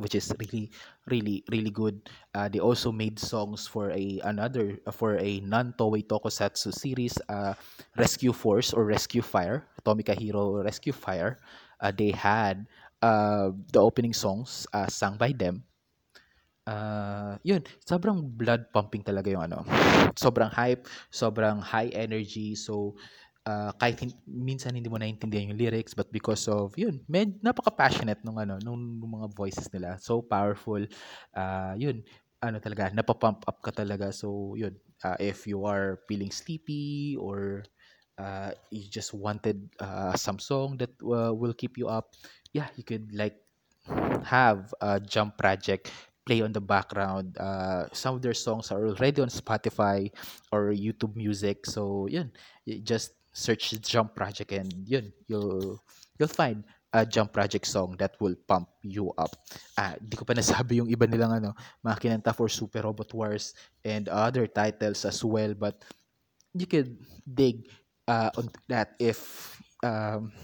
which 0.00 0.16
is 0.16 0.32
really 0.40 0.72
really 1.06 1.44
really 1.52 1.70
good. 1.70 2.00
Uh, 2.32 2.48
they 2.48 2.58
also 2.58 2.88
made 2.90 3.20
songs 3.20 3.68
for 3.68 3.92
a 3.92 4.18
another 4.24 4.80
uh, 4.88 4.90
for 4.90 5.20
a 5.20 5.44
non 5.44 5.76
toei 5.76 6.00
tokusatsu 6.02 6.72
series 6.72 7.20
uh, 7.28 7.52
rescue 8.00 8.32
force 8.32 8.72
or 8.72 8.88
rescue 8.88 9.22
fire 9.22 9.68
Tomika 9.84 10.14
Hero 10.16 10.62
Rescue 10.62 10.92
Fire. 10.92 11.40
Uh, 11.80 11.92
they 11.92 12.12
had 12.12 12.66
uh, 13.02 13.50
the 13.72 13.80
opening 13.80 14.12
songs 14.12 14.66
uh, 14.72 14.86
sung 14.86 15.16
by 15.16 15.32
them. 15.32 15.64
Uh, 16.68 17.34
yun 17.42 17.64
sobrang 17.82 18.20
blood 18.22 18.68
pumping 18.70 19.02
talaga 19.02 19.32
yung 19.32 19.42
ano. 19.42 19.64
Sobrang 20.14 20.52
hype 20.52 20.86
sobrang 21.10 21.58
high 21.58 21.88
energy. 21.96 22.54
So 22.54 22.94
uh, 23.50 23.74
kahit 23.74 23.98
hin- 23.98 24.22
minsan 24.30 24.78
hindi 24.78 24.86
mo 24.86 25.02
naintindihan 25.02 25.50
yung 25.50 25.58
lyrics 25.58 25.90
but 25.98 26.06
because 26.14 26.46
of 26.46 26.70
yun 26.78 27.02
med 27.10 27.42
napaka-passionate 27.42 28.22
nung 28.22 28.38
ano 28.38 28.62
nung, 28.62 28.78
nung 28.78 29.18
mga 29.18 29.28
voices 29.34 29.66
nila 29.74 29.98
so 29.98 30.22
powerful 30.22 30.78
uh, 31.34 31.74
yun 31.74 31.98
ano 32.38 32.62
talaga 32.62 32.94
napapump 32.94 33.42
up 33.50 33.58
ka 33.58 33.74
talaga 33.74 34.14
so 34.14 34.54
yun 34.54 34.72
uh, 35.02 35.18
if 35.18 35.50
you 35.50 35.66
are 35.66 35.98
feeling 36.06 36.30
sleepy 36.30 37.18
or 37.18 37.66
uh, 38.20 38.52
you 38.70 38.84
just 38.88 39.14
wanted 39.14 39.68
uh, 39.80 40.14
some 40.14 40.38
song 40.38 40.76
that 40.76 40.92
uh, 41.00 41.32
will 41.32 41.54
keep 41.54 41.78
you 41.78 41.88
up, 41.88 42.12
yeah, 42.52 42.68
you 42.76 42.84
could 42.84 43.08
like 43.14 43.40
have 44.24 44.74
a 44.80 45.00
Jump 45.00 45.38
Project 45.38 45.90
play 46.26 46.42
on 46.42 46.52
the 46.52 46.60
background. 46.60 47.36
Uh, 47.40 47.88
some 47.92 48.16
of 48.16 48.22
their 48.22 48.34
songs 48.34 48.70
are 48.70 48.86
already 48.86 49.22
on 49.22 49.28
Spotify 49.28 50.12
or 50.52 50.70
YouTube 50.70 51.16
Music. 51.16 51.64
So 51.64 52.06
yun, 52.06 52.30
just 52.84 53.16
search 53.32 53.74
Jump 53.80 54.14
Project 54.14 54.52
and 54.52 54.70
yun, 54.86 55.12
you'll 55.26 55.80
you'll 56.18 56.32
find 56.32 56.64
a 56.92 57.06
Jump 57.06 57.32
Project 57.32 57.66
song 57.66 57.94
that 57.98 58.18
will 58.18 58.34
pump 58.48 58.68
you 58.82 59.14
up. 59.14 59.30
Ah, 59.78 59.94
di 60.02 60.18
ko 60.18 60.26
pa 60.26 60.34
nasabi 60.34 60.82
yung 60.82 60.90
iba 60.90 61.06
nilang 61.06 61.38
ano, 61.38 61.54
mga 61.86 62.34
for 62.34 62.50
Super 62.50 62.82
Robot 62.82 63.14
Wars 63.14 63.54
and 63.86 64.10
other 64.10 64.46
titles 64.50 65.06
as 65.06 65.22
well. 65.22 65.54
But 65.54 65.86
you 66.54 66.66
could 66.66 66.98
dig 67.22 67.70
uh, 68.10 68.30
on 68.34 68.50
that 68.66 68.98
if 68.98 69.54
um, 69.86 70.34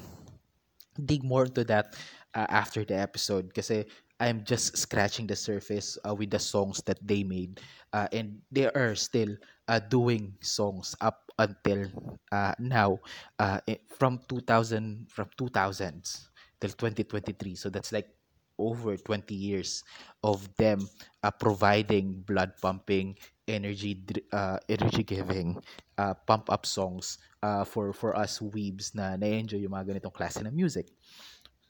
dig 0.95 1.27
more 1.27 1.51
into 1.51 1.65
that 1.67 1.99
uh, 2.35 2.47
after 2.49 2.85
the 2.87 2.95
episode 2.95 3.51
kasi 3.51 3.85
I'm 4.17 4.45
just 4.49 4.79
scratching 4.79 5.27
the 5.27 5.37
surface 5.37 5.99
uh, 6.07 6.15
with 6.15 6.31
the 6.31 6.41
songs 6.41 6.81
that 6.89 6.97
they 7.05 7.21
made 7.21 7.61
uh, 7.97 8.09
and 8.13 8.45
they 8.53 8.69
are 8.69 8.93
still 8.93 9.33
uh, 9.73 9.81
doing 9.81 10.37
songs 10.45 10.93
up 11.01 11.33
until 11.41 11.89
uh, 12.33 12.53
now 12.61 13.01
uh, 13.41 13.61
from 13.97 14.21
2000 14.29 15.09
from 15.09 15.29
2000s 15.41 16.29
till 16.61 16.73
2023 16.77 17.57
so 17.57 17.73
that's 17.73 17.93
like 17.93 18.13
over 18.59 18.97
20 18.97 19.35
years 19.35 19.85
of 20.25 20.45
them 20.57 20.81
uh, 21.25 21.31
providing 21.31 22.21
blood 22.25 22.53
pumping 22.61 23.17
energy 23.49 24.01
uh, 24.33 24.59
energy 24.69 25.03
giving 25.03 25.61
uh, 25.99 26.15
pump 26.27 26.51
up 26.51 26.65
songs 26.65 27.19
uh, 27.43 27.65
for 27.65 27.93
for 27.93 28.17
us 28.17 28.41
weebs 28.41 28.95
na 28.97 29.17
na-enjoy 29.17 29.61
yung 29.61 29.77
mga 29.77 29.97
ganitong 29.97 30.15
klase 30.17 30.41
ng 30.43 30.53
music. 30.53 30.89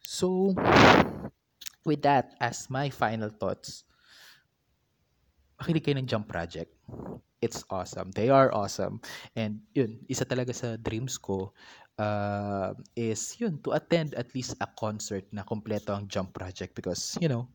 So, 0.07 0.55
with 1.85 2.01
that 2.07 2.39
as 2.39 2.71
my 2.71 2.89
final 2.89 3.29
thoughts, 3.29 3.83
makinig 5.61 5.85
kayo 5.85 5.97
ng 5.99 6.09
Jump 6.09 6.27
Project. 6.29 6.73
It's 7.41 7.65
awesome. 7.69 8.13
They 8.17 8.33
are 8.33 8.49
awesome. 8.53 9.01
And 9.37 9.61
yun, 9.77 10.01
isa 10.09 10.25
talaga 10.25 10.57
sa 10.57 10.81
dreams 10.81 11.21
ko 11.21 11.53
uh, 12.01 12.73
is 12.97 13.37
yun, 13.41 13.61
to 13.65 13.77
attend 13.77 14.17
at 14.17 14.33
least 14.33 14.57
a 14.61 14.69
concert 14.77 15.25
na 15.33 15.45
kompleto 15.45 15.93
ang 15.93 16.09
Jump 16.09 16.33
Project 16.33 16.73
because, 16.77 17.17
you 17.21 17.29
know, 17.29 17.49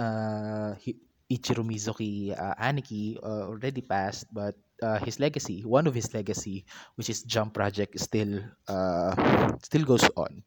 uh, 0.00 0.76
Hi- 0.76 1.02
Ichiro 1.32 1.64
Mizuki 1.64 2.36
uh, 2.36 2.56
Aniki 2.60 3.16
uh, 3.20 3.48
already 3.48 3.80
passed, 3.80 4.28
but 4.32 4.56
uh, 4.82 4.98
his 5.00 5.22
legacy, 5.22 5.62
one 5.62 5.86
of 5.86 5.94
his 5.94 6.12
legacy, 6.12 6.66
which 6.98 7.08
is 7.08 7.22
Jump 7.22 7.54
Project, 7.54 7.94
still 7.98 8.42
uh, 8.68 9.14
still 9.62 9.86
goes 9.86 10.04
on. 10.18 10.42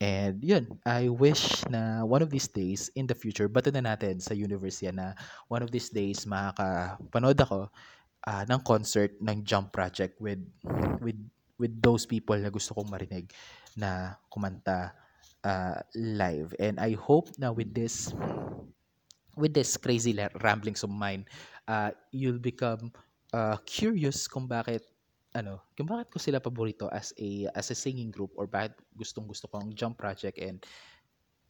And 0.00 0.38
yun, 0.40 0.78
I 0.86 1.10
wish 1.10 1.66
na 1.68 2.06
one 2.06 2.22
of 2.22 2.30
these 2.30 2.48
days 2.48 2.88
in 2.94 3.10
the 3.10 3.18
future, 3.18 3.50
bato 3.50 3.74
na 3.74 3.82
natin 3.82 4.22
sa 4.22 4.32
universe 4.32 4.80
yan 4.80 5.02
na 5.02 5.18
one 5.50 5.60
of 5.66 5.74
these 5.74 5.90
days 5.90 6.24
makakapanood 6.24 7.38
ako 7.42 7.68
ah, 8.24 8.42
ng 8.46 8.60
concert 8.62 9.18
ng 9.20 9.42
Jump 9.42 9.74
Project 9.74 10.22
with 10.22 10.40
with 11.02 11.18
with 11.60 11.74
those 11.82 12.08
people 12.08 12.38
na 12.38 12.48
gusto 12.48 12.72
kong 12.72 12.88
marinig 12.88 13.28
na 13.76 14.16
kumanta 14.32 14.96
uh, 15.44 15.78
live. 15.94 16.54
And 16.56 16.80
I 16.80 16.96
hope 16.96 17.28
na 17.36 17.52
with 17.52 17.74
this 17.76 18.12
with 19.36 19.54
this 19.54 19.76
crazy 19.76 20.16
ramblings 20.40 20.82
of 20.82 20.90
mine, 20.90 21.24
uh, 21.68 21.92
you'll 22.12 22.42
become 22.42 22.92
uh, 23.32 23.56
curious 23.66 24.28
kung 24.28 24.46
bakit 24.46 24.86
ano, 25.34 25.62
kung 25.78 25.86
bakit 25.86 26.10
ko 26.10 26.18
sila 26.18 26.42
paborito 26.42 26.90
as 26.90 27.14
a 27.18 27.46
as 27.54 27.70
a 27.70 27.76
singing 27.78 28.10
group 28.10 28.34
or 28.34 28.50
bakit 28.50 28.74
gustong-gusto 28.98 29.46
ko 29.46 29.62
ang 29.62 29.70
Jump 29.74 29.94
Project 29.98 30.38
and 30.42 30.66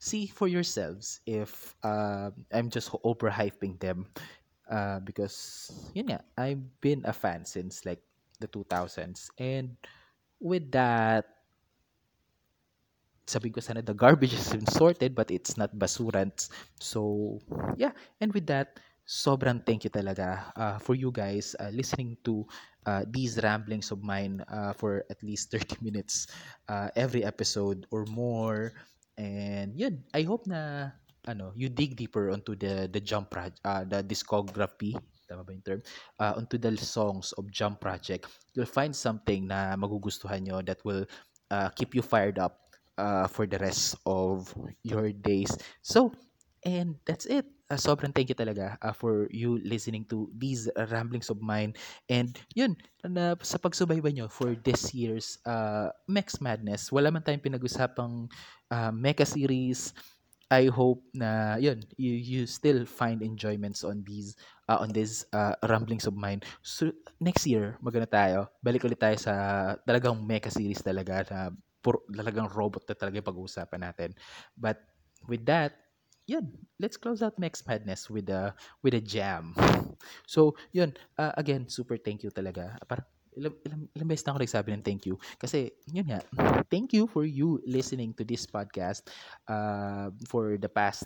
see 0.01 0.29
for 0.29 0.49
yourselves 0.49 1.21
if 1.25 1.77
uh, 1.85 2.33
I'm 2.53 2.69
just 2.73 2.93
overhyping 3.05 3.81
them 3.81 4.09
uh, 4.69 5.01
because 5.01 5.69
yun 5.93 6.13
nga, 6.13 6.21
I've 6.37 6.65
been 6.81 7.05
a 7.05 7.13
fan 7.13 7.45
since 7.45 7.85
like 7.85 8.01
the 8.41 8.49
2000s 8.49 9.29
and 9.37 9.77
with 10.41 10.73
that 10.73 11.29
sabi 13.29 13.53
ko 13.53 13.61
sana 13.61 13.85
the 13.85 13.95
garbage 13.95 14.35
been 14.51 14.67
sorted 14.81 15.15
but 15.15 15.31
it's 15.31 15.57
not 15.61 15.71
basurants. 15.77 16.49
So, 16.81 17.39
yeah. 17.77 17.93
And 18.21 18.33
with 18.33 18.49
that, 18.49 18.81
sobrang 19.07 19.65
thank 19.65 19.85
you 19.85 19.93
talaga 19.93 20.51
uh, 20.57 20.79
for 20.79 20.95
you 20.95 21.11
guys 21.11 21.55
uh, 21.59 21.71
listening 21.75 22.17
to 22.25 22.47
uh, 22.87 23.05
these 23.11 23.41
ramblings 23.43 23.91
of 23.91 24.03
mine 24.03 24.45
uh, 24.49 24.73
for 24.73 25.05
at 25.11 25.21
least 25.23 25.51
30 25.51 25.77
minutes 25.85 26.27
uh, 26.69 26.89
every 26.97 27.25
episode 27.25 27.87
or 27.91 28.07
more. 28.07 28.73
And 29.19 29.77
yun, 29.77 30.05
I 30.15 30.23
hope 30.23 30.47
na 30.47 30.91
ano, 31.29 31.53
you 31.55 31.69
dig 31.69 31.97
deeper 31.97 32.33
onto 32.33 32.57
the 32.57 32.89
the 32.89 33.01
Jump 33.01 33.31
Project, 33.31 33.61
uh, 33.65 33.85
the 33.85 34.01
discography, 34.01 34.97
tama 35.29 35.45
ba 35.45 35.53
yung 35.53 35.67
term? 35.67 35.81
Uh, 36.17 36.41
onto 36.41 36.57
the 36.57 36.73
songs 36.81 37.37
of 37.37 37.45
Jump 37.53 37.85
Project. 37.85 38.25
You'll 38.57 38.71
find 38.71 38.97
something 38.97 39.45
na 39.45 39.77
magugustuhan 39.77 40.49
nyo 40.49 40.65
that 40.65 40.81
will 40.89 41.05
uh, 41.53 41.69
keep 41.77 41.93
you 41.93 42.01
fired 42.01 42.41
up 42.41 42.73
uh, 42.97 43.29
for 43.29 43.45
the 43.45 43.61
rest 43.61 44.01
of 44.09 44.49
your 44.83 45.13
days. 45.13 45.53
So, 45.85 46.17
and 46.65 46.97
that's 47.05 47.29
it. 47.29 47.45
Uh, 47.71 47.79
sobrang 47.79 48.11
thank 48.11 48.27
you 48.27 48.35
talaga 48.35 48.75
uh, 48.83 48.91
for 48.91 49.31
you 49.31 49.63
listening 49.63 50.03
to 50.11 50.27
these 50.35 50.67
ramblings 50.91 51.31
of 51.31 51.39
mine. 51.39 51.71
And 52.11 52.35
yun, 52.59 52.75
na, 53.07 53.39
sa 53.47 53.63
pagsubaybay 53.63 54.11
nyo 54.11 54.27
for 54.27 54.59
this 54.67 54.91
year's 54.91 55.39
uh, 55.47 55.95
Mex 56.11 56.43
Madness, 56.43 56.91
wala 56.91 57.15
man 57.15 57.23
tayong 57.23 57.47
pinag-usapang 57.47 58.27
uh, 58.75 58.91
mecha 58.91 59.23
series. 59.23 59.95
I 60.51 60.67
hope 60.67 61.07
na 61.15 61.63
yun, 61.63 61.87
you, 61.95 62.11
you 62.11 62.43
still 62.51 62.83
find 62.83 63.23
enjoyments 63.23 63.87
on 63.87 64.03
these 64.03 64.35
uh, 64.67 64.83
on 64.83 64.91
these 64.91 65.23
uh, 65.31 65.55
ramblings 65.71 66.11
of 66.11 66.19
mine. 66.19 66.43
So 66.67 66.91
next 67.23 67.47
year, 67.47 67.79
magana 67.79 68.11
tayo. 68.11 68.51
Balik 68.59 68.83
ulit 68.83 68.99
tayo 68.99 69.15
sa 69.15 69.35
talagang 69.87 70.27
mecha 70.27 70.51
series 70.51 70.83
talaga 70.83 71.23
na 71.31 71.55
puro, 71.79 72.03
talagang 72.11 72.51
robot 72.51 72.83
na 72.83 72.99
talaga 72.99 73.23
yung 73.23 73.31
pag-uusapan 73.31 73.81
natin. 73.87 74.11
But 74.59 74.83
with 75.31 75.47
that, 75.47 75.90
yun, 76.31 76.47
let's 76.79 76.95
close 76.95 77.27
out 77.27 77.35
Max 77.43 77.67
Madness 77.67 78.07
with 78.07 78.31
a 78.31 78.55
with 78.87 78.95
a 78.95 79.03
jam. 79.03 79.59
So, 80.31 80.55
yun, 80.71 80.95
uh, 81.19 81.35
again, 81.35 81.67
super 81.67 81.99
thank 81.99 82.23
you 82.23 82.31
talaga. 82.31 82.79
Parang 82.87 83.05
ilang, 83.35 83.55
ilang, 83.67 83.83
ilang 83.99 84.09
beses 84.09 84.23
na 84.23 84.31
ako 84.33 84.47
nagsabi 84.47 84.69
ng 84.79 84.87
thank 84.87 85.03
you. 85.11 85.19
Kasi, 85.43 85.75
yun 85.91 86.07
nga, 86.07 86.23
thank 86.71 86.95
you 86.95 87.11
for 87.11 87.27
you 87.27 87.59
listening 87.67 88.15
to 88.15 88.23
this 88.23 88.47
podcast 88.47 89.11
uh, 89.51 90.15
for 90.31 90.55
the 90.55 90.71
past 90.71 91.03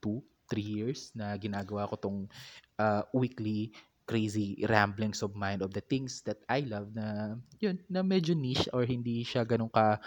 two, 0.00 0.24
three 0.48 0.64
years 0.64 1.12
na 1.12 1.36
ginagawa 1.36 1.84
ko 1.92 1.96
tong 2.00 2.18
uh, 2.80 3.04
weekly 3.12 3.76
crazy 4.08 4.56
ramblings 4.72 5.20
of 5.20 5.36
mind 5.36 5.60
of 5.60 5.76
the 5.76 5.84
things 5.84 6.24
that 6.24 6.40
I 6.48 6.64
love 6.64 6.96
na 6.96 7.36
yun 7.60 7.76
na 7.92 8.00
medyo 8.00 8.32
niche 8.32 8.64
or 8.72 8.88
hindi 8.88 9.20
siya 9.20 9.44
ganun 9.44 9.68
ka 9.68 10.00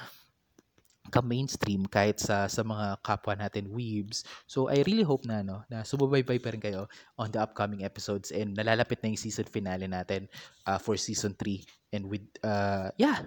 ka-mainstream 1.09 1.89
kahit 1.89 2.21
sa 2.21 2.45
sa 2.45 2.61
mga 2.61 3.01
kapwa 3.01 3.33
natin 3.33 3.73
weebs. 3.73 4.21
So 4.45 4.69
I 4.69 4.85
really 4.85 5.01
hope 5.01 5.25
na 5.25 5.41
no 5.41 5.65
na 5.71 5.81
sumubaybay 5.81 6.37
pa 6.37 6.53
rin 6.53 6.61
kayo 6.61 6.85
on 7.17 7.33
the 7.33 7.41
upcoming 7.41 7.81
episodes 7.81 8.29
and 8.29 8.53
nalalapit 8.53 9.01
na 9.01 9.09
yung 9.09 9.21
season 9.21 9.49
finale 9.49 9.89
natin 9.89 10.29
uh, 10.69 10.77
for 10.77 10.93
season 10.95 11.33
3 11.33 11.97
and 11.97 12.05
with 12.05 12.23
uh 12.45 12.93
yeah 13.01 13.25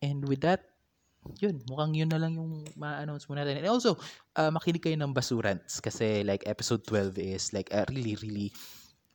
and 0.00 0.24
with 0.24 0.40
that 0.40 0.64
yun, 1.36 1.60
mukhang 1.68 1.92
yun 1.92 2.08
na 2.08 2.16
lang 2.16 2.32
yung 2.40 2.64
ma-announce 2.78 3.28
mo 3.28 3.36
natin. 3.36 3.60
And 3.60 3.68
also, 3.68 4.00
uh, 4.38 4.48
makinig 4.48 4.80
kayo 4.80 4.96
ng 4.96 5.12
Basurants 5.12 5.76
kasi 5.84 6.24
like 6.24 6.48
episode 6.48 6.86
12 6.88 7.20
is 7.20 7.52
like 7.52 7.68
a 7.68 7.84
really, 7.92 8.16
really 8.24 8.48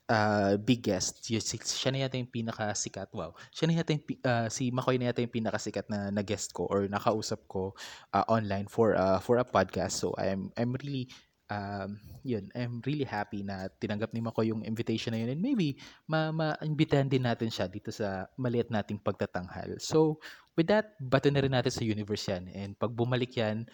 uh, 0.10 0.60
big 0.60 0.84
guest. 0.84 1.24
Y- 1.30 1.44
si- 1.44 1.62
Siya 1.62 1.92
na 1.94 2.04
yata 2.08 2.20
yung 2.20 2.32
pinakasikat. 2.32 3.12
Wow. 3.14 3.36
Siya 3.54 3.66
na 3.70 3.76
yata 3.80 3.94
yung, 3.96 4.06
uh, 4.24 4.48
si 4.52 4.72
Makoy 4.74 4.98
na 5.00 5.12
yata 5.12 5.24
yung 5.24 5.34
pinakasikat 5.34 5.88
na, 5.88 6.10
na 6.12 6.24
guest 6.26 6.52
ko 6.52 6.68
or 6.68 6.88
nakausap 6.88 7.46
ko 7.48 7.76
uh, 8.12 8.26
online 8.28 8.68
for 8.68 8.96
uh, 8.98 9.20
for 9.20 9.40
a 9.40 9.48
podcast. 9.48 10.00
So 10.00 10.16
I'm 10.18 10.52
I'm 10.58 10.76
really 10.80 11.08
um 11.52 12.00
yun, 12.24 12.50
I'm 12.56 12.80
really 12.88 13.04
happy 13.06 13.44
na 13.44 13.68
tinanggap 13.68 14.16
ni 14.16 14.24
Makoy 14.24 14.50
yung 14.50 14.64
invitation 14.64 15.12
na 15.12 15.22
yun 15.22 15.36
and 15.38 15.44
maybe 15.44 15.78
ma 16.08 16.32
ma-imbitahan 16.32 17.12
din 17.12 17.28
natin 17.28 17.52
siya 17.52 17.68
dito 17.68 17.92
sa 17.92 18.26
maliit 18.40 18.72
nating 18.72 19.04
pagtatanghal. 19.04 19.78
So 19.78 20.24
with 20.56 20.72
that, 20.72 20.96
bato 21.04 21.28
na 21.30 21.44
rin 21.44 21.54
natin 21.54 21.70
sa 21.70 21.84
universe 21.84 22.32
yan 22.32 22.48
and 22.50 22.80
pag 22.80 22.96
bumalik 22.96 23.36
yan, 23.36 23.68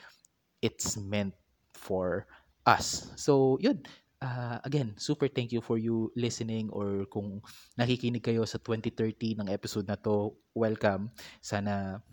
it's 0.60 0.98
meant 0.98 1.38
for 1.78 2.26
us. 2.66 3.14
So 3.16 3.62
yun, 3.62 3.86
uh, 4.22 4.58
again, 4.64 4.96
super 5.00 5.28
thank 5.28 5.52
you 5.52 5.62
for 5.62 5.78
you 5.80 6.12
listening 6.16 6.70
or 6.72 7.08
kung 7.08 7.40
nakikinig 7.80 8.24
kayo 8.24 8.44
sa 8.44 8.60
2030 8.60 9.40
ng 9.40 9.50
episode 9.52 9.88
na 9.88 10.00
to, 10.00 10.36
welcome. 10.56 11.12
Sana 11.40 12.04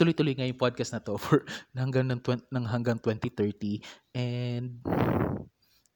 tuloy-tuloy 0.00 0.32
nga 0.32 0.48
yung 0.48 0.56
podcast 0.56 0.96
na 0.96 1.04
to 1.04 1.20
for 1.20 1.44
hanggang 1.76 2.08
ng, 2.08 2.20
ng 2.24 2.64
hanggang 2.64 2.96
2030 3.04 3.84
and 4.16 4.80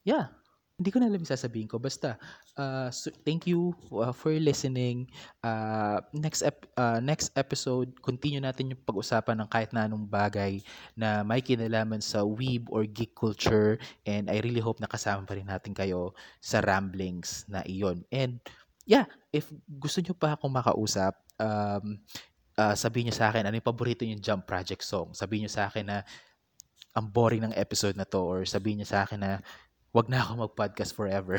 yeah 0.05 0.29
Hindi 0.75 0.91
ko 0.91 0.99
na 0.99 1.07
alam 1.07 1.23
yung 1.23 1.31
sasabihin 1.31 1.71
ko. 1.71 1.79
Basta, 1.79 2.19
uh, 2.59 2.91
so, 2.91 3.07
thank 3.23 3.47
you 3.47 3.71
uh, 3.95 4.11
for 4.11 4.35
listening. 4.35 5.07
Uh, 5.39 6.03
next 6.11 6.43
ep- 6.43 6.67
uh, 6.75 6.99
next 6.99 7.31
episode, 7.39 7.95
continue 8.03 8.43
natin 8.43 8.75
yung 8.75 8.83
pag-usapan 8.83 9.39
ng 9.39 9.49
kahit 9.55 9.71
na 9.71 9.87
anong 9.87 10.03
bagay 10.03 10.59
na 10.99 11.23
may 11.23 11.39
kinalaman 11.39 12.03
sa 12.03 12.27
weeb 12.27 12.67
or 12.75 12.83
geek 12.91 13.15
culture. 13.15 13.79
And 14.03 14.27
I 14.27 14.43
really 14.43 14.59
hope 14.59 14.83
nakasama 14.83 15.23
pa 15.31 15.39
rin 15.39 15.47
natin 15.47 15.79
kayo 15.79 16.11
sa 16.43 16.59
ramblings 16.59 17.47
na 17.47 17.63
iyon. 17.63 18.03
And 18.11 18.43
yeah, 18.83 19.07
if 19.31 19.47
gusto 19.79 20.03
nyo 20.03 20.19
pa 20.19 20.35
akong 20.35 20.51
makausap, 20.51 21.15
um, 21.39 22.03
uh, 22.59 22.75
sabihin 22.75 23.11
nyo 23.11 23.15
sa 23.15 23.31
akin 23.31 23.47
ano 23.47 23.55
yung 23.55 23.71
paborito 23.71 24.03
yung 24.03 24.19
Jump 24.19 24.43
Project 24.43 24.83
song. 24.83 25.15
Sabihin 25.15 25.47
nyo 25.47 25.53
sa 25.55 25.71
akin 25.71 25.87
na 25.87 26.03
ang 26.95 27.11
boring 27.11 27.43
ng 27.43 27.55
episode 27.59 27.99
na 27.99 28.07
to 28.07 28.23
or 28.23 28.47
sabihin 28.47 28.83
nyo 28.83 28.89
sa 28.89 29.03
akin 29.03 29.19
na 29.19 29.33
wag 29.95 30.11
na 30.11 30.21
ako 30.27 30.51
mag-podcast 30.51 30.91
forever. 30.93 31.39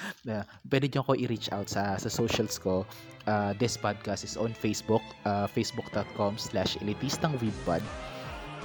pwede 0.70 0.86
niyo 0.92 1.00
ako 1.00 1.16
i-reach 1.16 1.48
out 1.56 1.72
sa 1.72 1.96
sa 1.96 2.12
socials 2.12 2.60
ko. 2.60 2.84
Uh, 3.24 3.56
this 3.56 3.80
podcast 3.80 4.28
is 4.28 4.36
on 4.36 4.52
Facebook, 4.52 5.02
uh, 5.24 5.48
facebook.com 5.48 6.36
slash 6.36 6.76
elitistangweebpod. 6.84 7.80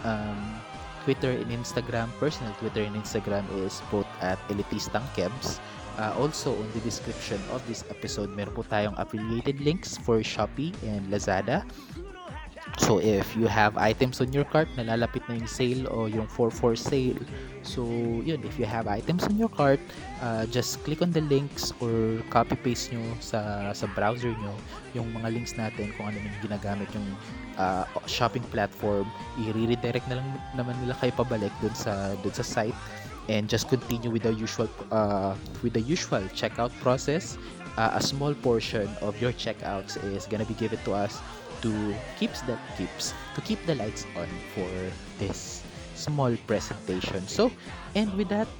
Um, 0.03 0.39
Twitter 1.07 1.35
and 1.35 1.51
Instagram, 1.51 2.11
personal 2.19 2.51
Twitter 2.59 2.83
and 2.83 2.95
Instagram 2.95 3.43
is 3.63 3.83
both 3.91 4.07
at 4.23 4.39
elitistangkebs. 4.47 5.59
Uh, 5.99 6.15
also, 6.19 6.55
on 6.55 6.67
the 6.73 6.83
description 6.83 7.39
of 7.51 7.63
this 7.67 7.83
episode, 7.91 8.31
meron 8.31 8.55
po 8.55 8.63
tayong 8.67 8.95
affiliated 8.99 9.59
links 9.63 9.99
for 9.99 10.23
Shopee 10.23 10.71
and 10.83 11.03
Lazada. 11.11 11.67
So 12.79 12.97
if 12.97 13.35
you 13.35 13.47
have 13.47 13.75
items 13.77 14.21
on 14.23 14.31
your 14.31 14.47
cart, 14.47 14.71
nalalapit 14.79 15.27
na 15.27 15.35
yung 15.35 15.51
sale 15.51 15.83
o 15.91 16.07
yung 16.07 16.27
4-4 16.31 16.79
sale. 16.79 17.21
So 17.61 17.83
yun, 18.23 18.39
if 18.47 18.55
you 18.55 18.63
have 18.63 18.87
items 18.87 19.27
on 19.27 19.35
your 19.35 19.51
cart, 19.51 19.83
uh, 20.23 20.47
just 20.47 20.79
click 20.87 21.03
on 21.03 21.11
the 21.11 21.21
links 21.27 21.75
or 21.83 22.23
copy 22.31 22.55
paste 22.55 22.95
nyo 22.95 23.03
sa, 23.19 23.71
sa 23.75 23.85
browser 23.91 24.31
nyo 24.31 24.55
yung 24.95 25.11
mga 25.11 25.27
links 25.35 25.59
natin 25.59 25.91
kung 25.99 26.07
ano 26.07 26.17
yung 26.23 26.37
ginagamit 26.39 26.87
yung 26.95 27.07
uh, 27.59 27.83
shopping 28.07 28.43
platform. 28.47 29.05
I-redirect 29.43 30.07
na 30.07 30.23
lang 30.23 30.29
naman 30.55 30.79
nila 30.79 30.95
kayo 31.03 31.11
pabalik 31.19 31.51
dun 31.59 31.75
sa, 31.75 32.15
dun 32.23 32.31
sa 32.31 32.43
site 32.47 32.77
and 33.27 33.47
just 33.47 33.67
continue 33.67 34.11
with 34.11 34.23
the 34.23 34.33
usual 34.35 34.67
uh, 34.91 35.31
with 35.63 35.75
the 35.75 35.83
usual 35.83 36.23
checkout 36.35 36.71
process. 36.83 37.39
Uh, 37.73 37.97
a 37.97 38.01
small 38.03 38.37
portion 38.45 38.85
of 39.01 39.17
your 39.17 39.33
checkouts 39.33 39.97
is 40.13 40.29
gonna 40.29 40.45
be 40.45 40.53
given 40.61 40.77
to 40.85 40.93
us 40.93 41.17
to 41.63 41.71
keeps 42.19 42.43
that 42.43 42.59
keeps 42.75 43.15
to 43.33 43.39
keep 43.41 43.57
the 43.65 43.73
lights 43.79 44.03
on 44.19 44.27
for 44.51 44.69
this 45.17 45.63
small 45.95 46.35
presentation. 46.45 47.23
So, 47.25 47.49
and 47.95 48.11
with 48.19 48.27
that, 48.29 48.51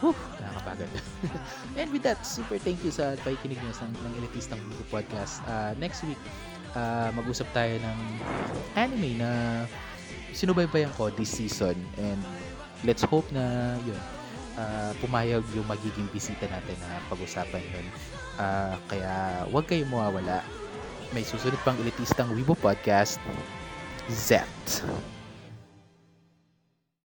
whew, 0.00 0.16
nakakapagod. 0.40 0.90
and 1.80 1.92
with 1.92 2.02
that, 2.08 2.24
super 2.24 2.56
thank 2.56 2.80
you 2.80 2.90
sa 2.90 3.14
pakikinig 3.20 3.60
nyo 3.60 3.72
ng, 3.76 3.92
ng 3.92 4.12
Elitistang 4.24 4.58
Buko 4.64 4.84
Podcast. 4.88 5.44
Uh, 5.44 5.76
next 5.76 6.00
week, 6.08 6.18
uh, 6.72 7.12
mag-usap 7.12 7.46
tayo 7.52 7.76
ng 7.76 7.98
anime 8.78 9.20
na 9.20 9.30
sinubaybayan 10.32 10.90
ko 10.96 11.12
this 11.12 11.28
season. 11.28 11.76
And 12.00 12.20
let's 12.84 13.04
hope 13.04 13.28
na 13.34 13.76
yun, 13.84 14.00
uh, 14.56 14.96
pumayag 15.04 15.44
yung 15.52 15.68
magiging 15.68 16.08
bisita 16.14 16.48
natin 16.48 16.76
na 16.80 17.02
pag-usapan 17.12 17.60
yun. 17.60 17.86
Uh, 18.36 18.76
kaya 18.88 19.44
wag 19.48 19.64
kayong 19.64 19.88
mawawala 19.92 20.44
may 21.16 21.24
susunod 21.24 21.56
pang 21.64 21.80
elitistang 21.80 22.28
Weibo 22.36 22.52
Podcast, 22.52 23.16
Z. 24.12 24.44